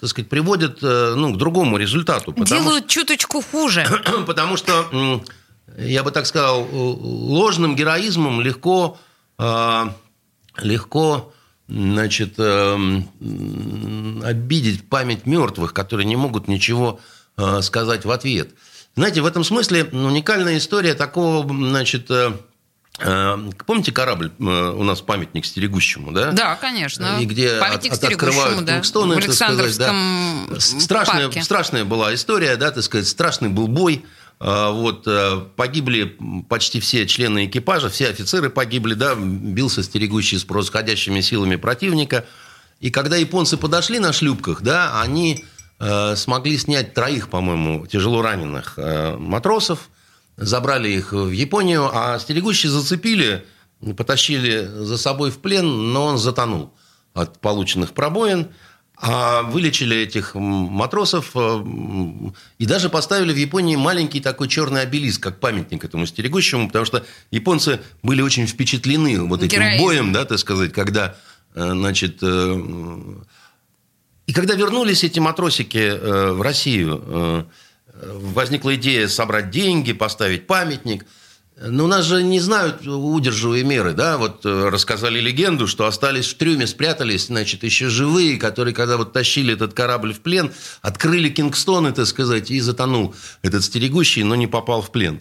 так 0.00 0.08
сказать, 0.08 0.28
приводят, 0.28 0.78
э, 0.82 1.14
ну, 1.16 1.32
к 1.34 1.38
другому 1.38 1.76
результату. 1.76 2.32
Делают 2.44 2.86
чуточку 2.88 3.42
хуже. 3.42 3.86
Потому 4.26 4.56
что, 4.56 5.22
я 5.78 6.02
бы 6.02 6.10
так 6.10 6.26
сказал, 6.26 6.66
ложным 6.72 7.76
героизмом 7.76 8.40
легко, 8.40 8.98
э, 9.38 9.84
легко 10.58 11.32
значит, 11.68 12.34
э, 12.38 12.74
м, 12.74 14.22
обидеть 14.24 14.88
память 14.88 15.26
мертвых, 15.26 15.72
которые 15.72 16.06
не 16.06 16.16
могут 16.16 16.48
ничего 16.48 17.00
э, 17.36 17.62
сказать 17.62 18.04
в 18.04 18.10
ответ. 18.10 18.50
Знаете, 18.96 19.20
в 19.22 19.26
этом 19.26 19.44
смысле 19.44 19.84
уникальная 19.84 20.58
история 20.58 20.94
такого, 20.94 21.46
значит, 21.48 22.10
э, 22.10 22.32
э, 22.98 23.38
помните 23.66 23.92
корабль 23.92 24.32
э, 24.38 24.42
у 24.42 24.82
нас 24.82 25.00
памятник 25.00 25.46
стерегущему, 25.46 26.10
да? 26.12 26.32
Да, 26.32 26.56
конечно. 26.56 27.18
И 27.20 27.24
где 27.24 27.58
Памятник 27.60 27.92
от- 27.92 28.02
открывают 28.04 28.64
да. 28.64 28.74
Кингстоны, 28.74 29.14
В 29.16 29.24
так 29.24 29.32
сказать, 29.32 29.60
Александровском 29.64 30.48
да. 30.54 30.60
Страшная, 30.60 31.26
парке. 31.28 31.42
страшная 31.42 31.84
была 31.84 32.12
история, 32.14 32.56
да, 32.56 32.72
так 32.72 32.82
сказать, 32.82 33.06
страшный 33.06 33.48
был 33.48 33.68
бой. 33.68 34.04
А, 34.40 34.70
Вот, 34.72 35.06
э, 35.06 35.42
погибли 35.54 36.16
почти 36.48 36.80
все 36.80 37.06
члены 37.06 37.44
экипажа, 37.44 37.90
все 37.90 38.08
офицеры 38.08 38.48
погибли, 38.48 38.94
да, 38.94 39.14
бился 39.14 39.82
стерегущий 39.82 40.38
с 40.38 40.44
превосходящими 40.44 41.20
силами 41.20 41.56
противника. 41.56 42.24
И 42.80 42.90
когда 42.90 43.16
японцы 43.16 43.58
подошли 43.58 43.98
на 43.98 44.14
шлюпках, 44.14 44.62
да, 44.62 45.02
они 45.02 45.44
э, 45.78 46.16
смогли 46.16 46.56
снять 46.56 46.94
троих, 46.94 47.28
по-моему, 47.28 47.86
тяжело 47.86 48.22
раненых 48.22 48.74
э, 48.78 49.14
матросов, 49.18 49.90
забрали 50.38 50.88
их 50.88 51.12
в 51.12 51.30
Японию, 51.30 51.90
а 51.92 52.18
стерегущие 52.18 52.72
зацепили, 52.72 53.44
потащили 53.94 54.64
за 54.64 54.96
собой 54.96 55.30
в 55.30 55.40
плен, 55.40 55.92
но 55.92 56.06
он 56.06 56.16
затонул 56.18 56.72
от 57.12 57.38
полученных 57.40 57.92
пробоин. 57.92 58.48
А 59.02 59.42
вылечили 59.44 59.96
этих 59.96 60.34
матросов 60.34 61.30
э, 61.34 61.64
и 62.58 62.66
даже 62.66 62.90
поставили 62.90 63.32
в 63.32 63.36
Японии 63.36 63.74
маленький 63.74 64.20
такой 64.20 64.46
черный 64.46 64.82
обелиск, 64.82 65.22
как 65.22 65.40
памятник 65.40 65.82
этому 65.82 66.04
стерегущему, 66.04 66.66
потому 66.66 66.84
что 66.84 67.06
японцы 67.30 67.80
были 68.02 68.20
очень 68.20 68.46
впечатлены 68.46 69.22
вот 69.22 69.42
этим 69.42 69.58
Героизм. 69.58 69.82
боем, 69.82 70.12
да, 70.12 70.26
так 70.26 70.38
сказать, 70.38 70.74
когда, 70.74 71.16
э, 71.54 71.70
значит, 71.72 72.18
э, 72.20 72.62
и 74.26 74.34
когда 74.34 74.54
вернулись 74.54 75.02
эти 75.02 75.18
матросики 75.18 76.32
в 76.32 76.42
Россию, 76.42 77.48
возникла 77.92 78.76
идея 78.76 79.08
собрать 79.08 79.50
деньги, 79.50 79.92
поставить 79.92 80.46
памятник. 80.46 81.04
Но 81.62 81.84
у 81.84 81.86
нас 81.88 82.06
же 82.06 82.22
не 82.22 82.40
знают 82.40 82.86
удерживые 82.86 83.64
меры, 83.64 83.92
да, 83.92 84.16
вот 84.16 84.46
э, 84.46 84.68
рассказали 84.70 85.20
легенду, 85.20 85.66
что 85.66 85.86
остались 85.86 86.26
в 86.28 86.38
трюме, 86.38 86.66
спрятались, 86.66 87.26
значит, 87.26 87.64
еще 87.64 87.90
живые, 87.90 88.38
которые, 88.38 88.74
когда 88.74 88.96
вот 88.96 89.12
тащили 89.12 89.52
этот 89.52 89.74
корабль 89.74 90.14
в 90.14 90.20
плен, 90.20 90.52
открыли 90.80 91.28
Кингстоны, 91.28 91.92
так 91.92 92.06
сказать, 92.06 92.50
и 92.50 92.60
затонул 92.60 93.14
этот 93.42 93.62
стерегущий, 93.62 94.22
но 94.22 94.36
не 94.36 94.46
попал 94.46 94.80
в 94.80 94.90
плен. 94.90 95.20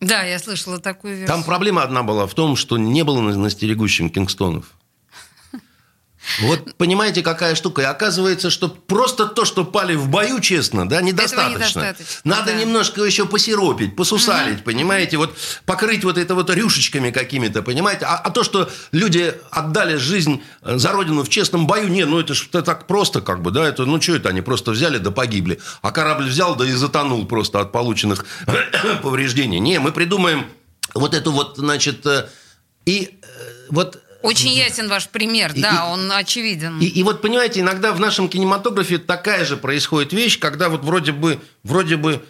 Да, 0.00 0.22
я 0.22 0.38
слышала 0.38 0.78
такую 0.78 1.16
версию. 1.16 1.28
Там 1.28 1.44
проблема 1.44 1.82
одна 1.82 2.02
была 2.02 2.26
в 2.26 2.32
том, 2.32 2.56
что 2.56 2.78
не 2.78 3.04
было 3.04 3.20
на, 3.20 3.36
на 3.36 3.50
стерегущем 3.50 4.08
Кингстонов. 4.08 4.72
Вот 6.40 6.76
понимаете, 6.76 7.22
какая 7.22 7.54
штука. 7.54 7.82
И 7.82 7.84
оказывается, 7.84 8.50
что 8.50 8.68
просто 8.68 9.26
то, 9.26 9.44
что 9.44 9.64
пали 9.64 9.94
в 9.94 10.08
бою, 10.08 10.40
честно, 10.40 10.88
да, 10.88 11.00
недостаточно. 11.00 11.58
недостаточно, 11.58 12.06
Надо 12.24 12.52
да. 12.52 12.54
немножко 12.54 13.02
еще 13.04 13.26
посиропить, 13.26 13.94
посусалить, 13.96 14.64
понимаете, 14.64 15.16
вот 15.16 15.36
покрыть 15.66 16.04
вот 16.04 16.18
это 16.18 16.34
вот 16.34 16.50
рюшечками 16.50 17.10
какими-то, 17.10 17.62
понимаете. 17.62 18.06
А, 18.06 18.16
а 18.16 18.30
то, 18.30 18.42
что 18.42 18.70
люди 18.92 19.34
отдали 19.50 19.96
жизнь 19.96 20.42
э, 20.62 20.78
за 20.78 20.92
родину 20.92 21.22
в 21.22 21.28
честном 21.28 21.66
бою, 21.66 21.88
не, 21.88 22.04
ну 22.04 22.20
это 22.20 22.34
ж 22.34 22.46
это 22.48 22.62
так 22.62 22.86
просто 22.86 23.20
как 23.20 23.42
бы, 23.42 23.50
да, 23.50 23.66
это, 23.68 23.84
ну 23.84 24.00
что 24.00 24.16
это, 24.16 24.30
они 24.30 24.40
просто 24.40 24.72
взяли 24.72 24.98
да 24.98 25.10
погибли. 25.10 25.60
А 25.82 25.92
корабль 25.92 26.28
взял 26.28 26.56
да 26.56 26.66
и 26.66 26.72
затонул 26.72 27.26
просто 27.26 27.60
от 27.60 27.72
полученных 27.72 28.24
повреждений. 29.02 29.58
Не, 29.58 29.78
мы 29.78 29.92
придумаем 29.92 30.46
вот 30.94 31.14
эту 31.14 31.32
вот, 31.32 31.56
значит, 31.56 32.04
э, 32.06 32.28
и 32.86 33.18
э, 33.22 33.26
вот 33.70 34.00
Очень 34.24 34.52
ясен 34.52 34.88
ваш 34.88 35.08
пример, 35.08 35.52
И- 35.54 35.60
да, 35.60 35.70
и- 35.86 35.92
он 35.92 36.10
очевиден. 36.12 36.80
и, 36.80 36.86
и 36.86 37.02
вот, 37.02 37.20
понимаете, 37.22 37.60
иногда 37.60 37.92
в 37.92 38.00
нашем 38.00 38.28
кинематографе 38.28 38.98
такая 38.98 39.44
же 39.44 39.56
происходит 39.56 40.12
вещь, 40.12 40.38
когда 40.38 40.68
вот 40.68 40.82
вроде 40.82 41.12
бы, 41.12 41.38
вроде 41.62 41.96
бы 41.96 42.24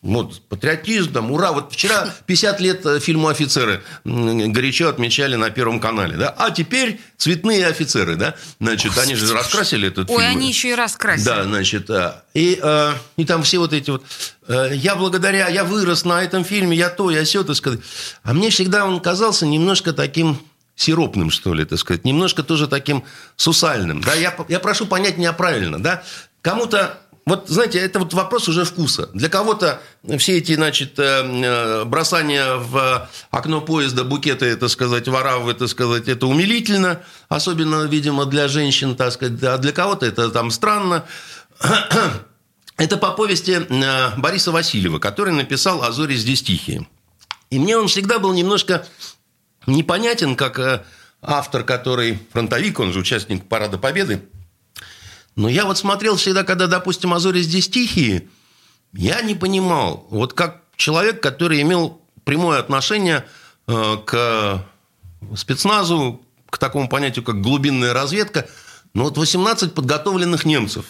вот, 0.00 0.40
патриотизм, 0.48 1.12
там, 1.12 1.32
ура. 1.32 1.50
Вот 1.50 1.72
вчера 1.72 2.08
50 2.26 2.60
лет 2.60 2.86
э, 2.86 3.00
фильму 3.00 3.26
«Офицеры» 3.28 3.82
горячо 4.04 4.88
отмечали 4.88 5.34
на 5.34 5.50
Первом 5.50 5.80
канале, 5.80 6.16
да? 6.16 6.28
А 6.38 6.52
теперь 6.52 7.00
«Цветные 7.16 7.66
офицеры», 7.66 8.14
да? 8.14 8.36
Значит, 8.60 8.96
они 8.96 9.16
же 9.16 9.34
раскрасили 9.34 9.88
этот 9.88 10.08
Ой, 10.08 10.18
фильм. 10.22 10.30
они 10.36 10.48
еще 10.48 10.68
и 10.70 10.74
раскрасили. 10.76 11.24
Да, 11.24 11.42
значит, 11.42 11.90
э, 11.90 12.12
и, 12.32 12.60
э, 12.62 12.92
и 13.16 13.24
там 13.24 13.42
все 13.42 13.58
вот 13.58 13.72
эти 13.72 13.90
вот, 13.90 14.04
э, 14.46 14.70
я 14.74 14.94
благодаря, 14.94 15.48
я 15.48 15.64
вырос 15.64 16.04
на 16.04 16.22
этом 16.22 16.44
фильме, 16.44 16.76
я 16.76 16.90
то, 16.90 17.10
я 17.10 17.24
все, 17.24 17.42
так 17.42 17.56
сказать. 17.56 17.80
А 18.22 18.34
мне 18.34 18.50
всегда 18.50 18.86
он 18.86 19.00
казался 19.00 19.46
немножко 19.46 19.92
таким 19.92 20.38
сиропным, 20.78 21.30
что 21.30 21.52
ли, 21.52 21.64
так 21.64 21.78
сказать, 21.78 22.04
немножко 22.04 22.42
тоже 22.42 22.68
таким 22.68 23.04
сусальным. 23.36 24.00
Да, 24.00 24.14
я, 24.14 24.34
я 24.48 24.60
прошу 24.60 24.86
понять 24.86 25.18
меня 25.18 25.32
правильно, 25.32 25.82
да. 25.82 26.02
Кому-то 26.40 26.98
вот, 27.28 27.46
знаете, 27.48 27.78
это 27.78 27.98
вот 27.98 28.14
вопрос 28.14 28.48
уже 28.48 28.64
вкуса. 28.64 29.10
Для 29.12 29.28
кого-то 29.28 29.82
все 30.16 30.38
эти, 30.38 30.54
значит, 30.54 30.98
э, 30.98 31.02
э, 31.02 31.84
бросания 31.84 32.54
в 32.54 33.06
окно 33.30 33.60
поезда, 33.60 34.04
букеты, 34.04 34.56
так 34.56 34.70
сказать, 34.70 35.08
воравы, 35.08 35.52
так 35.52 35.68
сказать, 35.68 36.08
это 36.08 36.26
умилительно, 36.26 37.02
особенно, 37.28 37.84
видимо, 37.84 38.24
для 38.24 38.48
женщин, 38.48 38.96
так 38.96 39.12
сказать, 39.12 39.42
а 39.42 39.58
для 39.58 39.72
кого-то 39.72 40.06
это 40.06 40.30
там 40.30 40.50
странно. 40.50 41.04
Это 42.78 42.96
по 42.96 43.10
повести 43.10 43.50
э, 43.68 44.16
Бориса 44.16 44.52
Васильева, 44.52 45.00
который 45.00 45.34
написал 45.34 45.82
«А 45.82 45.90
зори 45.90 46.14
здесь 46.14 46.44
тихие». 46.44 46.86
И 47.50 47.58
мне 47.58 47.76
он 47.76 47.88
всегда 47.88 48.20
был 48.20 48.32
немножко 48.32 48.86
непонятен, 49.68 50.36
как 50.36 50.58
э, 50.58 50.84
автор, 51.22 51.64
который 51.64 52.18
фронтовик, 52.32 52.80
он 52.80 52.92
же 52.92 53.00
участник 53.00 53.46
Парада 53.46 53.78
Победы. 53.78 54.22
Но 55.36 55.48
я 55.48 55.64
вот 55.64 55.78
смотрел 55.78 56.16
всегда, 56.16 56.42
когда, 56.42 56.66
допустим, 56.66 57.14
«Азори 57.14 57.40
здесь 57.42 57.68
тихие», 57.68 58.28
я 58.92 59.20
не 59.22 59.34
понимал, 59.34 60.06
вот 60.10 60.32
как 60.32 60.62
человек, 60.76 61.22
который 61.22 61.60
имел 61.62 62.00
прямое 62.24 62.58
отношение 62.58 63.26
э, 63.66 63.96
к 64.04 64.64
спецназу, 65.36 66.22
к 66.50 66.58
такому 66.58 66.88
понятию, 66.88 67.24
как 67.24 67.40
глубинная 67.40 67.92
разведка, 67.92 68.48
но 68.94 69.04
вот 69.04 69.18
18 69.18 69.74
подготовленных 69.74 70.44
немцев. 70.44 70.86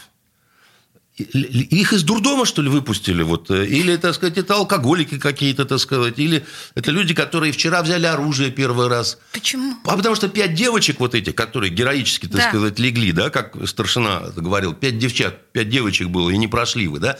Их 1.18 1.92
из 1.92 2.02
дурдома, 2.04 2.46
что 2.46 2.62
ли, 2.62 2.68
выпустили? 2.68 3.22
Вот? 3.22 3.50
э, 3.50 3.66
Или, 3.66 3.96
так 3.96 4.14
сказать, 4.14 4.38
это 4.38 4.54
алкоголики 4.54 5.18
какие-то, 5.18 5.64
так 5.64 5.78
сказать? 5.80 6.18
Или 6.18 6.44
это 6.74 6.90
люди, 6.90 7.14
которые 7.14 7.52
вчера 7.52 7.82
взяли 7.82 8.06
оружие 8.06 8.50
первый 8.50 8.88
раз? 8.88 9.18
Почему? 9.32 9.74
А 9.84 9.96
потому 9.96 10.14
что 10.14 10.28
пять 10.28 10.54
девочек 10.54 11.00
вот 11.00 11.14
этих, 11.14 11.34
которые 11.34 11.70
героически, 11.72 12.26
так 12.26 12.36
Да. 12.36 12.48
сказать, 12.50 12.78
легли, 12.78 13.12
да, 13.12 13.30
как 13.30 13.56
старшина 13.68 14.20
говорил, 14.36 14.74
пять 14.74 14.98
девчат, 14.98 15.52
пять 15.52 15.68
девочек 15.68 16.08
было, 16.08 16.30
и 16.30 16.36
не 16.36 16.48
прошли 16.48 16.88
вы, 16.88 16.98
да? 17.00 17.18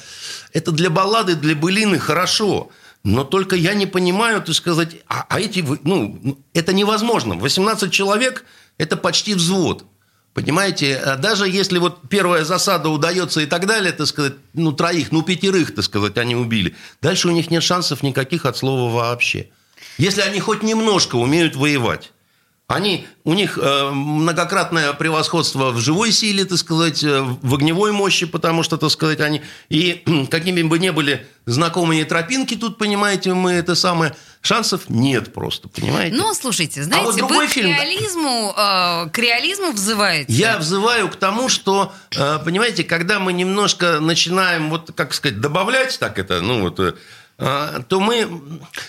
Это 0.53 0.73
для 0.73 0.91
баллады, 0.91 1.35
для 1.35 1.55
былины 1.55 1.99
хорошо. 1.99 2.71
Но 3.05 3.25
только 3.25 3.57
я 3.57 3.75
не 3.75 3.87
понимаю, 3.87 4.43
так 4.43 4.55
сказать, 4.55 4.97
а, 5.09 5.25
а 5.29 5.41
эти, 5.41 5.61
вы- 5.61 5.79
ну, 5.85 6.39
это 6.53 6.73
невозможно. 6.73 7.37
18 7.37 7.93
человек– 7.93 8.45
это 8.79 8.97
почти 8.97 9.35
взвод. 9.35 9.85
Понимаете, 10.39 10.95
А 10.99 11.17
даже 11.17 11.49
если 11.49 11.79
вот 11.79 12.09
первая 12.09 12.45
засада 12.45 12.91
удается 12.91 13.41
и 13.41 13.47
так 13.47 13.67
далее, 13.67 13.91
так 13.91 14.07
сказать, 14.07 14.35
ну, 14.55 14.71
троих, 14.71 15.11
ну, 15.11 15.23
пятерых, 15.23 15.75
так 15.75 15.85
сказать, 15.85 16.17
они 16.17 16.37
убили, 16.37 16.77
дальше 17.03 17.27
у 17.27 17.33
них 17.33 17.51
нет 17.51 17.65
шансов 17.65 18.05
никаких 18.05 18.47
от 18.47 18.57
слова 18.57 18.89
вообще. 18.95 19.49
Если 19.97 20.21
они 20.21 20.39
хоть 20.39 20.63
немножко 20.63 21.17
умеют 21.17 21.57
воевать. 21.57 22.13
Они, 22.69 23.07
у 23.25 23.35
них 23.35 23.59
э, 23.61 23.91
многократное 23.91 24.93
превосходство 24.93 25.71
в 25.71 25.81
живой 25.81 26.13
силе, 26.13 26.45
так 26.45 26.59
сказать, 26.59 27.03
э, 27.03 27.21
в 27.21 27.55
огневой 27.55 27.91
мощи, 27.91 28.27
потому 28.27 28.63
что, 28.63 28.77
так 28.77 28.91
сказать, 28.91 29.21
они... 29.21 29.43
И 29.71 30.05
какими 30.31 30.63
бы 30.63 30.79
ни 30.79 30.91
были 30.91 31.27
знакомые 31.47 32.05
тропинки 32.05 32.55
тут, 32.55 32.79
понимаете, 32.79 33.35
мы 33.35 33.53
это 33.53 33.75
самое... 33.75 34.15
Шансов 34.41 34.89
нет 34.89 35.33
просто, 35.33 35.69
понимаете? 35.69 36.17
Ну, 36.17 36.33
слушайте, 36.35 36.83
знаете, 36.83 37.07
вот 37.07 37.17
другой 37.17 37.39
вы 37.39 37.47
к 37.47 37.51
фильм, 37.51 37.71
да. 37.71 37.83
реализму, 37.85 38.55
э, 38.57 39.11
к 39.11 39.19
реализму 39.19 39.73
взываете. 39.73 40.33
Я 40.33 40.59
взываю 40.59 41.09
к 41.09 41.17
тому, 41.17 41.49
что, 41.49 41.93
э, 42.17 42.39
понимаете, 42.45 42.85
когда 42.85 43.19
мы 43.19 43.33
немножко 43.33 44.01
начинаем, 44.01 44.71
вот, 44.71 44.93
как 44.95 45.13
сказать, 45.13 45.41
добавлять 45.41 45.99
так 45.99 46.19
это, 46.19 46.41
ну 46.41 46.63
вот, 46.63 46.79
э, 46.79 46.95
то 47.39 48.01
мы... 48.01 48.29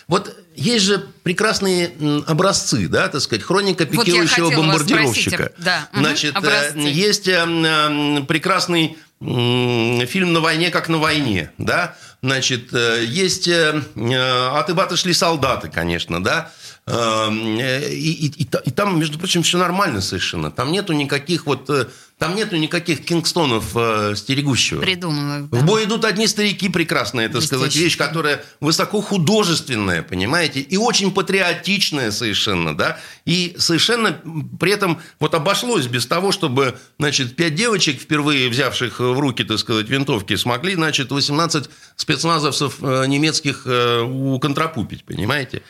Вот 0.08 0.36
есть 0.56 0.86
же 0.86 0.98
прекрасные 1.24 1.92
образцы, 2.26 2.88
да, 2.88 3.08
так 3.08 3.22
сказать, 3.22 3.44
хроника 3.44 3.86
Вот 3.86 3.92
пикирующего 4.06 4.48
вас 4.48 4.56
бомбардировщика. 4.58 5.36
спросить, 5.36 5.56
да, 5.64 5.88
Значит, 5.94 6.34
э, 6.36 6.38
образцы. 6.38 6.78
есть 6.80 7.28
э, 7.28 7.34
м, 7.36 8.26
прекрасный 8.26 8.98
фильм 9.22 10.34
«На 10.34 10.40
войне, 10.40 10.72
как 10.72 10.90
на 10.90 10.98
войне», 10.98 11.52
да, 11.58 11.96
значит, 12.24 12.74
э, 12.74 13.04
есть 13.06 13.48
э, 13.48 13.84
э, 13.96 14.48
«От 14.58 14.70
Ибата 14.70 14.98
шли 14.98 15.14
солдаты», 15.14 15.70
конечно, 15.70 16.24
да, 16.24 16.52
Э, 16.92 17.30
и, 17.32 18.14
и- 18.14 18.42
и 18.44 18.48
и 18.66 18.72
там, 18.72 18.98
между 19.00 19.20
прочим, 19.20 19.44
все 19.44 19.60
нормально 19.60 20.02
совершенно. 20.02 20.50
Там 20.50 20.72
нету 20.72 20.94
никаких 20.94 21.46
вот, 21.46 21.70
э, 21.70 21.86
там 22.20 22.36
нету 22.36 22.58
никаких 22.58 23.06
кингстонов 23.06 23.72
э, 23.76 24.14
стерегущего. 24.16 24.82
Придумала. 24.82 25.48
В 25.50 25.66
бой 25.66 25.86
идут 25.86 26.04
одни 26.04 26.28
старики 26.28 26.68
прекрасная, 26.68 27.28
это 27.28 27.40
сказать, 27.40 27.74
вещь, 27.78 27.98
которая 27.98 28.44
высоко 28.60 29.00
художественная, 29.02 30.04
понимаете, 30.04 30.60
и 30.60 30.76
очень 30.76 31.14
патриотичная 31.14 32.12
совершенно, 32.12 32.76
да, 32.76 33.00
и 33.26 33.56
совершенно 33.58 34.20
при 34.60 34.74
этом 34.74 35.00
вот 35.22 35.34
обошлось 35.34 35.88
без 35.88 36.06
того, 36.06 36.34
чтобы, 36.34 36.78
значит, 37.00 37.38
пять 37.38 37.56
девочек, 37.56 38.02
впервые 38.02 38.50
взявших 38.50 39.00
в 39.00 39.18
руки, 39.18 39.46
так 39.46 39.58
сказать, 39.58 39.88
винтовки, 39.88 40.36
смогли, 40.36 40.76
значит, 40.76 41.12
18 41.12 41.70
спецназовцев 41.96 42.80
э, 42.82 43.06
немецких 43.08 43.62
э, 43.66 44.02
уконтрапупить, 44.02 45.06
понимаете. 45.06 45.64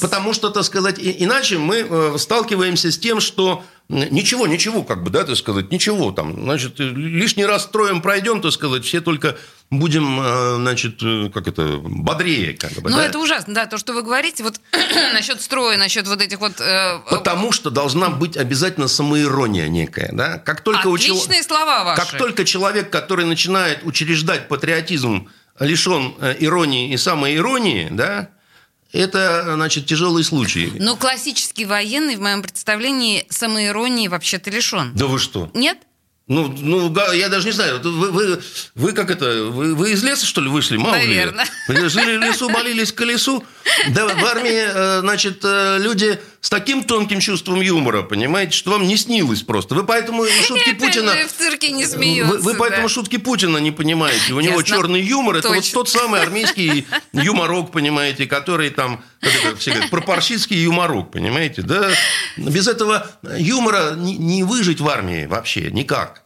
Потому 0.00 0.32
что, 0.32 0.50
так 0.50 0.64
сказать, 0.64 0.96
иначе 0.98 1.58
мы 1.58 1.86
э, 1.88 2.16
сталкиваемся 2.18 2.90
с 2.90 2.98
тем, 2.98 3.20
что 3.20 3.62
ничего, 3.88 4.46
ничего, 4.46 4.82
как 4.82 5.02
бы, 5.02 5.10
да, 5.10 5.24
так 5.24 5.36
сказать, 5.36 5.70
ничего 5.70 6.10
там. 6.10 6.32
Значит, 6.44 6.80
лишний 6.80 7.44
раз 7.44 7.64
строем 7.64 8.00
пройдем, 8.00 8.40
так 8.40 8.52
сказать, 8.52 8.84
все 8.84 9.00
только 9.00 9.36
будем, 9.70 10.20
э, 10.20 10.56
значит, 10.56 11.02
э, 11.02 11.30
как 11.32 11.48
это, 11.48 11.78
бодрее, 11.82 12.54
как 12.54 12.72
бы, 12.72 12.90
Ну, 12.90 12.96
да? 12.96 13.04
это 13.06 13.18
ужасно, 13.18 13.54
да, 13.54 13.66
то, 13.66 13.76
что 13.76 13.92
вы 13.92 14.02
говорите, 14.02 14.42
вот 14.42 14.60
насчет 15.12 15.40
строя, 15.42 15.76
насчет 15.76 16.08
вот 16.08 16.20
этих 16.22 16.40
вот... 16.40 16.60
э, 16.60 17.00
Потому 17.10 17.52
что 17.52 17.70
должна 17.70 18.08
быть 18.08 18.36
обязательно 18.36 18.88
самоирония 18.88 19.68
некая, 19.68 20.10
да? 20.12 20.38
Как 20.38 20.62
только 20.62 20.86
у 20.86 20.94
Отличные 20.94 21.42
слова 21.42 21.84
ваши. 21.84 22.00
Как 22.00 22.18
только 22.18 22.44
человек, 22.44 22.90
который 22.90 23.26
начинает 23.26 23.80
учреждать 23.84 24.48
патриотизм, 24.48 25.28
лишен 25.60 26.14
иронии 26.40 26.92
и 26.92 26.96
самоиронии, 26.96 27.88
да, 27.90 28.30
это, 28.94 29.54
значит, 29.54 29.86
тяжелый 29.86 30.24
случай. 30.24 30.72
Но 30.78 30.96
классический 30.96 31.64
военный, 31.64 32.16
в 32.16 32.20
моем 32.20 32.42
представлении, 32.42 33.26
самоиронии 33.28 34.08
вообще-то 34.08 34.50
лишен. 34.50 34.92
Да 34.94 35.06
вы 35.06 35.18
что? 35.18 35.50
Нет? 35.54 35.78
Ну, 36.26 36.48
ну, 36.48 37.12
я 37.12 37.28
даже 37.28 37.46
не 37.46 37.52
знаю, 37.52 37.80
вы, 37.82 38.10
вы, 38.10 38.42
вы 38.74 38.92
как 38.92 39.10
это, 39.10 39.44
вы, 39.44 39.74
вы 39.74 39.92
из 39.92 40.02
леса, 40.02 40.24
что 40.24 40.40
ли, 40.40 40.48
вышли? 40.48 40.78
Мало 40.78 40.94
ли? 40.94 41.08
Наверно. 41.08 41.44
Вы 41.68 41.88
Жили 41.90 42.16
в 42.16 42.22
лесу, 42.22 42.48
молились 42.48 42.92
к 42.92 42.94
колесу. 42.94 43.44
Да, 43.90 44.06
в 44.06 44.24
армии, 44.24 44.64
э, 44.66 45.00
значит, 45.00 45.40
э, 45.42 45.78
люди 45.80 46.18
с 46.44 46.50
таким 46.50 46.84
тонким 46.84 47.20
чувством 47.20 47.62
юмора, 47.62 48.02
понимаете, 48.02 48.52
что 48.52 48.72
вам 48.72 48.86
не 48.86 48.98
снилось 48.98 49.40
просто. 49.40 49.74
Вы 49.74 49.82
поэтому 49.82 50.26
шутки 50.46 50.74
Путина... 50.74 51.14
в 51.26 51.32
цирке 51.32 51.70
не 51.70 51.86
смеются. 51.86 52.34
Вы, 52.34 52.52
вы 52.52 52.54
поэтому 52.54 52.82
да. 52.82 52.88
шутки 52.90 53.16
Путина 53.16 53.56
не 53.56 53.70
понимаете. 53.70 54.34
У 54.34 54.40
него 54.40 54.60
Ясно. 54.60 54.76
черный 54.76 55.00
юмор. 55.00 55.36
Это 55.36 55.48
вот 55.48 55.56
Точно. 55.56 55.72
тот 55.72 55.88
самый 55.88 56.20
армейский 56.20 56.86
юморок, 57.14 57.72
понимаете, 57.72 58.26
который 58.26 58.68
там, 58.68 59.02
как 59.22 59.56
все 59.56 59.70
говорят, 59.70 59.90
пропорщицкий 59.90 60.58
юморок, 60.58 61.12
понимаете. 61.12 61.62
Да, 61.62 61.88
без 62.36 62.68
этого 62.68 63.10
юмора 63.38 63.94
не, 63.96 64.18
не 64.18 64.42
выжить 64.42 64.82
в 64.82 64.88
армии 64.90 65.24
вообще 65.24 65.70
никак. 65.70 66.23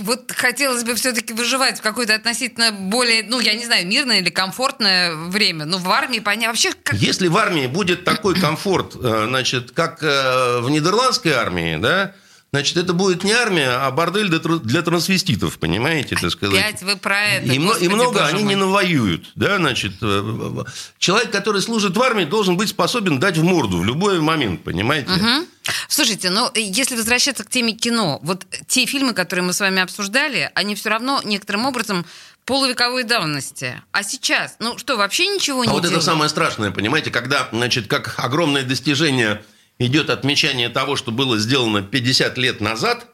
Вот 0.00 0.32
хотелось 0.32 0.82
бы 0.82 0.96
все-таки 0.96 1.32
выживать 1.32 1.78
в 1.78 1.82
какое-то 1.82 2.14
относительно 2.14 2.72
более, 2.72 3.22
ну, 3.22 3.38
я 3.38 3.54
не 3.54 3.64
знаю, 3.64 3.86
мирное 3.86 4.18
или 4.18 4.28
комфортное 4.28 5.14
время. 5.14 5.66
Ну, 5.66 5.78
в 5.78 5.88
армии, 5.90 6.18
понятно, 6.18 6.48
вообще 6.48 6.72
как... 6.82 6.96
Если 6.96 7.28
в 7.28 7.36
армии 7.36 7.68
будет 7.68 8.02
такой 8.04 8.34
комфорт, 8.40 8.96
э, 9.00 9.26
значит, 9.28 9.70
как 9.70 10.02
э, 10.02 10.58
в 10.62 10.68
нидерландской 10.70 11.30
армии, 11.32 11.76
да, 11.76 12.12
значит, 12.52 12.76
это 12.76 12.92
будет 12.92 13.22
не 13.22 13.30
армия, 13.32 13.68
а 13.70 13.88
бордель 13.92 14.28
для 14.28 14.38
тр- 14.38 14.58
для 14.58 14.82
трансвеститов, 14.82 15.58
понимаете, 15.60 16.16
так 16.20 16.30
сказать. 16.32 16.58
Опять 16.58 16.82
вы 16.82 16.96
про 16.96 17.22
это, 17.24 17.46
И, 17.46 17.58
мно- 17.60 17.76
и 17.76 17.86
господи, 17.86 17.88
много 17.88 18.26
они 18.26 18.42
мой. 18.42 18.48
не 18.54 18.56
навоюют, 18.56 19.30
да, 19.36 19.58
значит. 19.58 19.92
э, 20.02 20.64
Человек, 20.98 21.30
который 21.30 21.62
служит 21.62 21.96
в 21.96 22.02
армии, 22.02 22.24
должен 22.24 22.56
быть 22.56 22.70
способен 22.70 23.20
дать 23.20 23.36
в 23.36 23.44
морду 23.44 23.78
в 23.78 23.84
любой 23.84 24.18
момент, 24.20 24.64
понимаете. 24.64 25.10
Мгм. 25.10 25.46
Слушайте, 25.88 26.30
ну, 26.30 26.50
если 26.54 26.96
возвращаться 26.96 27.44
к 27.44 27.50
теме 27.50 27.72
кино, 27.72 28.18
вот 28.22 28.46
те 28.66 28.86
фильмы, 28.86 29.14
которые 29.14 29.44
мы 29.44 29.52
с 29.52 29.60
вами 29.60 29.82
обсуждали, 29.82 30.50
они 30.54 30.74
все 30.74 30.90
равно 30.90 31.20
некоторым 31.24 31.66
образом 31.66 32.06
полувековой 32.44 33.04
давности. 33.04 33.82
А 33.92 34.02
сейчас, 34.02 34.56
ну 34.58 34.78
что, 34.78 34.96
вообще 34.96 35.26
ничего 35.26 35.64
не 35.64 35.70
А 35.70 35.72
вот 35.72 35.80
это 35.80 35.88
делают? 35.88 36.04
самое 36.04 36.30
страшное, 36.30 36.70
понимаете, 36.70 37.10
когда, 37.10 37.48
значит, 37.52 37.88
как 37.88 38.14
огромное 38.18 38.62
достижение 38.62 39.42
идет 39.78 40.08
отмечание 40.10 40.70
того, 40.70 40.96
что 40.96 41.12
было 41.12 41.38
сделано 41.38 41.82
50 41.82 42.38
лет 42.38 42.60
назад, 42.60 43.06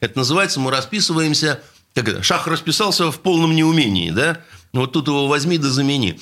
это 0.00 0.18
называется, 0.18 0.60
мы 0.60 0.70
расписываемся, 0.70 1.62
как 1.94 2.08
это, 2.08 2.22
шах 2.22 2.46
расписался 2.46 3.10
в 3.10 3.20
полном 3.20 3.56
неумении, 3.56 4.10
да, 4.10 4.42
вот 4.72 4.92
тут 4.92 5.08
его 5.08 5.26
возьми 5.26 5.56
да 5.58 5.70
замени, 5.70 6.20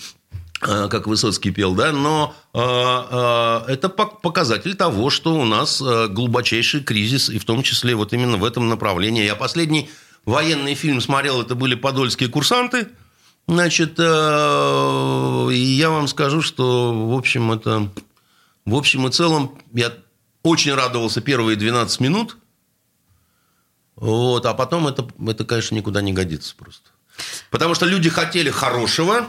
как 0.61 1.07
Высоцкий 1.07 1.51
пел, 1.51 1.75
да, 1.75 1.93
но 1.93 2.35
э, 2.55 2.59
э, 2.59 3.73
это 3.73 3.89
пок- 3.89 4.21
показатель 4.21 4.75
того, 4.75 5.11
что 5.11 5.35
у 5.35 5.45
нас 5.45 5.81
глубочайший 5.81 6.83
кризис, 6.83 7.31
и 7.31 7.39
в 7.39 7.45
том 7.45 7.63
числе 7.63 7.95
вот 7.95 8.13
именно 8.13 8.37
в 8.37 8.45
этом 8.45 8.69
направлении. 8.69 9.25
Я 9.25 9.35
последний 9.35 9.91
военный 10.25 10.75
фильм 10.75 11.01
смотрел, 11.01 11.41
это 11.41 11.55
были 11.55 11.75
«Подольские 11.75 12.29
курсанты», 12.29 12.89
Значит, 13.51 13.95
э, 13.99 15.49
и 15.53 15.59
я 15.59 15.91
вам 15.91 16.07
скажу, 16.07 16.41
что, 16.41 17.09
в 17.09 17.17
общем, 17.17 17.51
это... 17.51 17.91
В 18.65 18.77
общем 18.77 19.09
и 19.09 19.11
целом, 19.11 19.59
я 19.73 19.93
очень 20.45 20.73
радовался 20.73 21.21
первые 21.21 21.57
12 21.57 21.99
минут. 21.99 22.37
Вот, 23.97 24.47
а 24.47 24.55
потом 24.55 24.87
это, 24.87 25.09
это, 25.27 25.45
конечно, 25.45 25.75
никуда 25.75 26.01
не 26.01 26.13
годится 26.13 26.55
просто. 26.57 26.91
Потому 27.51 27.75
что 27.75 27.87
люди 27.87 28.09
хотели 28.09 28.51
хорошего, 28.51 29.27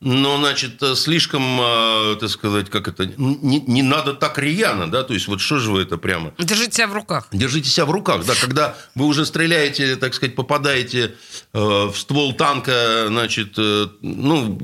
но, 0.00 0.38
значит, 0.38 0.82
э, 0.82 0.94
слишком, 0.94 1.60
э, 1.60 2.16
так 2.18 2.30
сказать, 2.30 2.70
как 2.70 2.88
это, 2.88 3.04
не, 3.06 3.60
не 3.60 3.82
надо 3.82 4.14
так 4.14 4.38
рьяно, 4.38 4.90
да, 4.90 5.02
то 5.02 5.12
есть 5.12 5.28
вот 5.28 5.42
что 5.42 5.58
же 5.58 5.70
вы 5.70 5.82
это 5.82 5.98
прямо... 5.98 6.32
Держите 6.38 6.72
себя 6.76 6.86
в 6.86 6.94
руках. 6.94 7.28
Держите 7.32 7.68
себя 7.68 7.84
в 7.84 7.90
руках, 7.90 8.24
да, 8.24 8.34
когда 8.34 8.76
вы 8.94 9.04
уже 9.04 9.26
стреляете, 9.26 9.96
так 9.96 10.14
сказать, 10.14 10.34
попадаете 10.34 11.14
э, 11.52 11.58
в 11.58 11.94
ствол 11.94 12.32
танка, 12.32 13.06
значит, 13.08 13.58
ну, 13.58 14.58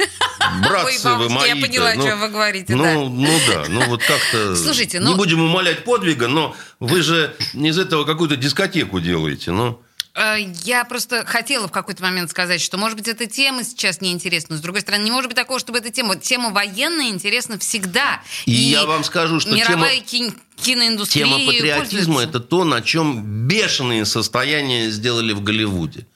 братцы 0.62 1.08
Ой, 1.08 1.16
вы 1.16 1.28
бабушки, 1.28 1.48
я 1.48 1.54
мои. 1.54 1.62
поняла, 1.62 1.88
о 1.90 1.96
чем 1.96 2.20
вы 2.20 2.28
говорите, 2.28 2.74
ну, 2.74 2.82
да. 2.82 2.94
Ну 2.94 3.40
да, 3.48 3.64
ну 3.68 3.86
вот 3.86 4.02
как-то... 4.02 4.56
Слушайте, 4.62 4.98
Не 4.98 5.04
ну- 5.04 5.16
будем 5.16 5.42
умолять 5.42 5.84
подвига, 5.84 6.26
но 6.26 6.56
вы 6.80 7.02
же 7.02 7.36
из 7.54 7.78
этого 7.78 8.04
какую-то 8.04 8.36
дискотеку 8.36 8.98
делаете, 8.98 9.52
ну... 9.52 9.80
Э, 9.80 9.91
Я 10.14 10.84
просто 10.84 11.24
хотела 11.24 11.68
в 11.68 11.72
какой-то 11.72 12.02
момент 12.02 12.30
сказать, 12.30 12.60
что, 12.60 12.76
может 12.76 12.98
быть, 12.98 13.08
эта 13.08 13.26
тема 13.26 13.64
сейчас 13.64 14.02
неинтересна. 14.02 14.56
С 14.58 14.60
другой 14.60 14.82
стороны, 14.82 15.04
не 15.04 15.10
может 15.10 15.28
быть 15.30 15.36
такого, 15.36 15.58
чтобы 15.58 15.78
эта 15.78 15.90
тема... 15.90 16.16
Тема 16.16 16.50
военная 16.50 17.08
интересна 17.08 17.58
всегда. 17.58 18.20
И 18.44 18.52
я 18.52 18.84
вам 18.84 19.04
скажу, 19.04 19.40
что 19.40 19.50
мировая 19.54 20.00
тема- 20.00 20.06
кин- 20.06 20.34
киноиндустрия 20.56 21.24
Тема 21.24 21.38
патриотизма– 21.46 22.20
это 22.24 22.40
то, 22.40 22.64
на 22.64 22.82
чем 22.82 23.22
бешеные 23.48 24.04
состояния 24.04 24.90
сделали 24.90 25.32
в 25.32 25.42
Голливуде. 25.42 26.06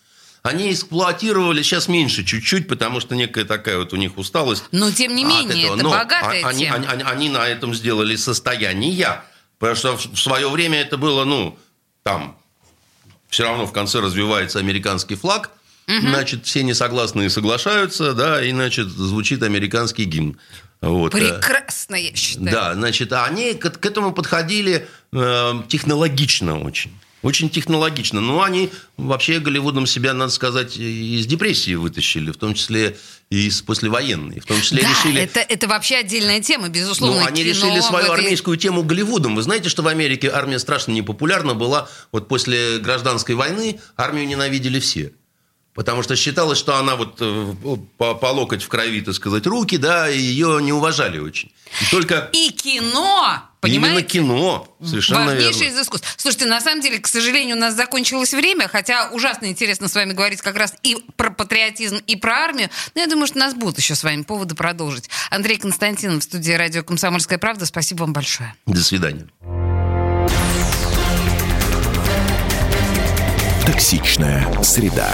они 0.43 0.73
эксплуатировали, 0.73 1.63
сейчас 1.63 1.89
меньше 1.89 2.23
чуть-чуть, 2.23 2.69
потому 2.69 3.01
что 3.01 3.15
некая 3.17 3.45
такая 3.47 3.79
вот 3.79 3.95
у 3.95 3.97
них 3.97 4.19
усталость. 4.19 4.65
Но, 4.73 4.93
тем 4.93 5.17
не 5.17 5.25
от 5.25 5.31
менее, 5.31 5.63
этого. 5.65 5.75
это 5.75 5.83
Но 5.85 5.91
богатая 5.91 6.45
они, 6.45 6.65
тема. 6.67 6.77
они, 6.77 6.87
они, 6.87 7.03
они 7.03 7.29
на 7.31 7.49
этом 7.49 7.75
сделали 7.75 8.15
состояние. 8.17 9.23
Потому 9.59 9.77
что 9.77 9.97
в 9.97 10.19
свое 10.19 10.51
время 10.51 10.83
это 10.83 10.99
было, 10.99 11.25
ну, 11.25 11.59
там, 12.03 12.39
все 13.29 13.45
равно 13.45 13.67
в 13.67 13.73
конце 13.73 14.01
развивается 14.01 14.59
американский 14.59 15.15
флаг, 15.17 15.51
значит, 15.87 16.47
все 16.47 16.62
несогласные 16.62 17.31
соглашаются, 17.31 18.12
да, 18.12 18.43
и, 18.43 18.51
значит, 18.51 18.89
звучит 18.89 19.43
американский 19.43 20.05
гимн. 20.05 20.37
Вот. 20.81 21.15
э, 21.15 21.19
Прекрасно, 21.19 21.95
я 21.97 22.15
считаю. 22.15 22.51
Да, 22.51 22.75
значит, 22.75 23.12
они 23.12 23.55
к, 23.55 23.71
к 23.71 23.87
этому 23.87 24.12
подходили 24.12 24.87
э, 25.12 25.53
технологично 25.69 26.61
очень. 26.61 26.93
Очень 27.27 27.51
технологично. 27.51 28.21
Но 28.21 28.41
они 28.45 28.71
вообще 28.97 29.41
Голливудом 29.41 29.85
себя, 29.87 30.15
надо 30.15 30.31
сказать, 30.31 30.77
из 30.77 31.27
депрессии 31.27 31.75
вытащили, 31.75 32.31
в 32.31 32.37
том 32.37 32.55
числе 32.55 32.97
и 33.31 33.49
из 33.49 33.62
послевоенной. 33.62 34.39
В 34.39 34.47
том 34.47 34.61
числе 34.61 34.83
Да, 34.83 34.89
решили... 34.91 35.23
это, 35.23 35.41
это 35.41 35.67
вообще 35.67 35.97
отдельная 35.97 36.41
тема, 36.41 36.69
безусловно. 36.69 37.23
Ну, 37.23 37.27
они 37.27 37.43
кино 37.43 37.53
решили 37.53 37.81
свою 37.81 38.07
этой- 38.07 38.19
армейскую 38.19 38.57
тему 38.57 38.85
Голливудом. 38.85 39.35
Вы 39.35 39.43
знаете, 39.43 39.69
что 39.69 39.83
в 39.83 39.89
Америке 39.89 40.31
армия 40.33 40.61
страшно 40.61 40.93
непопулярна 40.93 41.55
была. 41.55 41.89
Вот 42.12 42.29
после 42.29 42.79
гражданской 42.79 43.35
войны 43.35 43.81
армию 43.97 44.29
ненавидели 44.29 44.79
все. 44.79 45.12
Потому 45.75 46.03
что 46.03 46.17
считалось, 46.17 46.59
что 46.59 46.77
она 46.77 46.97
вот 46.97 47.19
э, 47.21 47.55
по, 47.99 48.15
по 48.15 48.27
локоть 48.27 48.62
в 48.62 48.69
крови, 48.69 49.03
так 49.03 49.15
сказать, 49.15 49.47
руки, 49.47 49.77
да, 49.77 50.09
и 50.09 50.19
ее 50.19 50.59
не 50.62 50.73
уважали 50.73 51.19
очень. 51.19 51.51
И 51.83 51.91
только 51.91 52.31
И 52.33 52.51
кино, 52.51 53.43
именно 53.67 53.87
понимаете? 53.87 54.09
кино, 54.09 54.77
совершенно 54.85 55.27
Важнейшее 55.27 55.65
верно. 55.65 55.77
из 55.77 55.83
искусств. 55.83 56.15
Слушайте, 56.17 56.47
на 56.47 56.61
самом 56.61 56.81
деле, 56.81 56.99
к 56.99 57.07
сожалению, 57.07 57.57
у 57.57 57.61
нас 57.61 57.75
закончилось 57.75 58.33
время, 58.35 58.69
хотя 58.69 59.09
ужасно 59.11 59.47
интересно 59.47 59.89
с 59.89 59.95
вами 59.95 60.13
говорить 60.13 60.41
как 60.41 60.57
раз 60.57 60.75
и 60.83 60.97
про 61.17 61.31
патриотизм, 61.31 61.99
и 62.07 62.17
про 62.17 62.33
армию. 62.45 62.71
Но 62.95 63.01
я 63.01 63.07
думаю, 63.07 63.27
что 63.27 63.37
у 63.37 63.41
нас 63.41 63.55
будут 63.55 63.79
еще 63.79 63.95
с 63.95 64.05
вами 64.05 64.23
поводы 64.23 64.55
продолжить. 64.55 65.09
Андрей 65.31 65.59
Константинов 65.59 66.21
в 66.21 66.25
студии 66.25 66.53
радио 66.53 66.83
«Комсомольская 66.83 67.39
правда». 67.39 67.67
Спасибо 67.67 68.01
вам 68.01 68.13
большое. 68.13 68.55
До 68.67 68.83
свидания. 68.83 69.27
Токсичная 73.67 74.63
среда. 74.63 75.13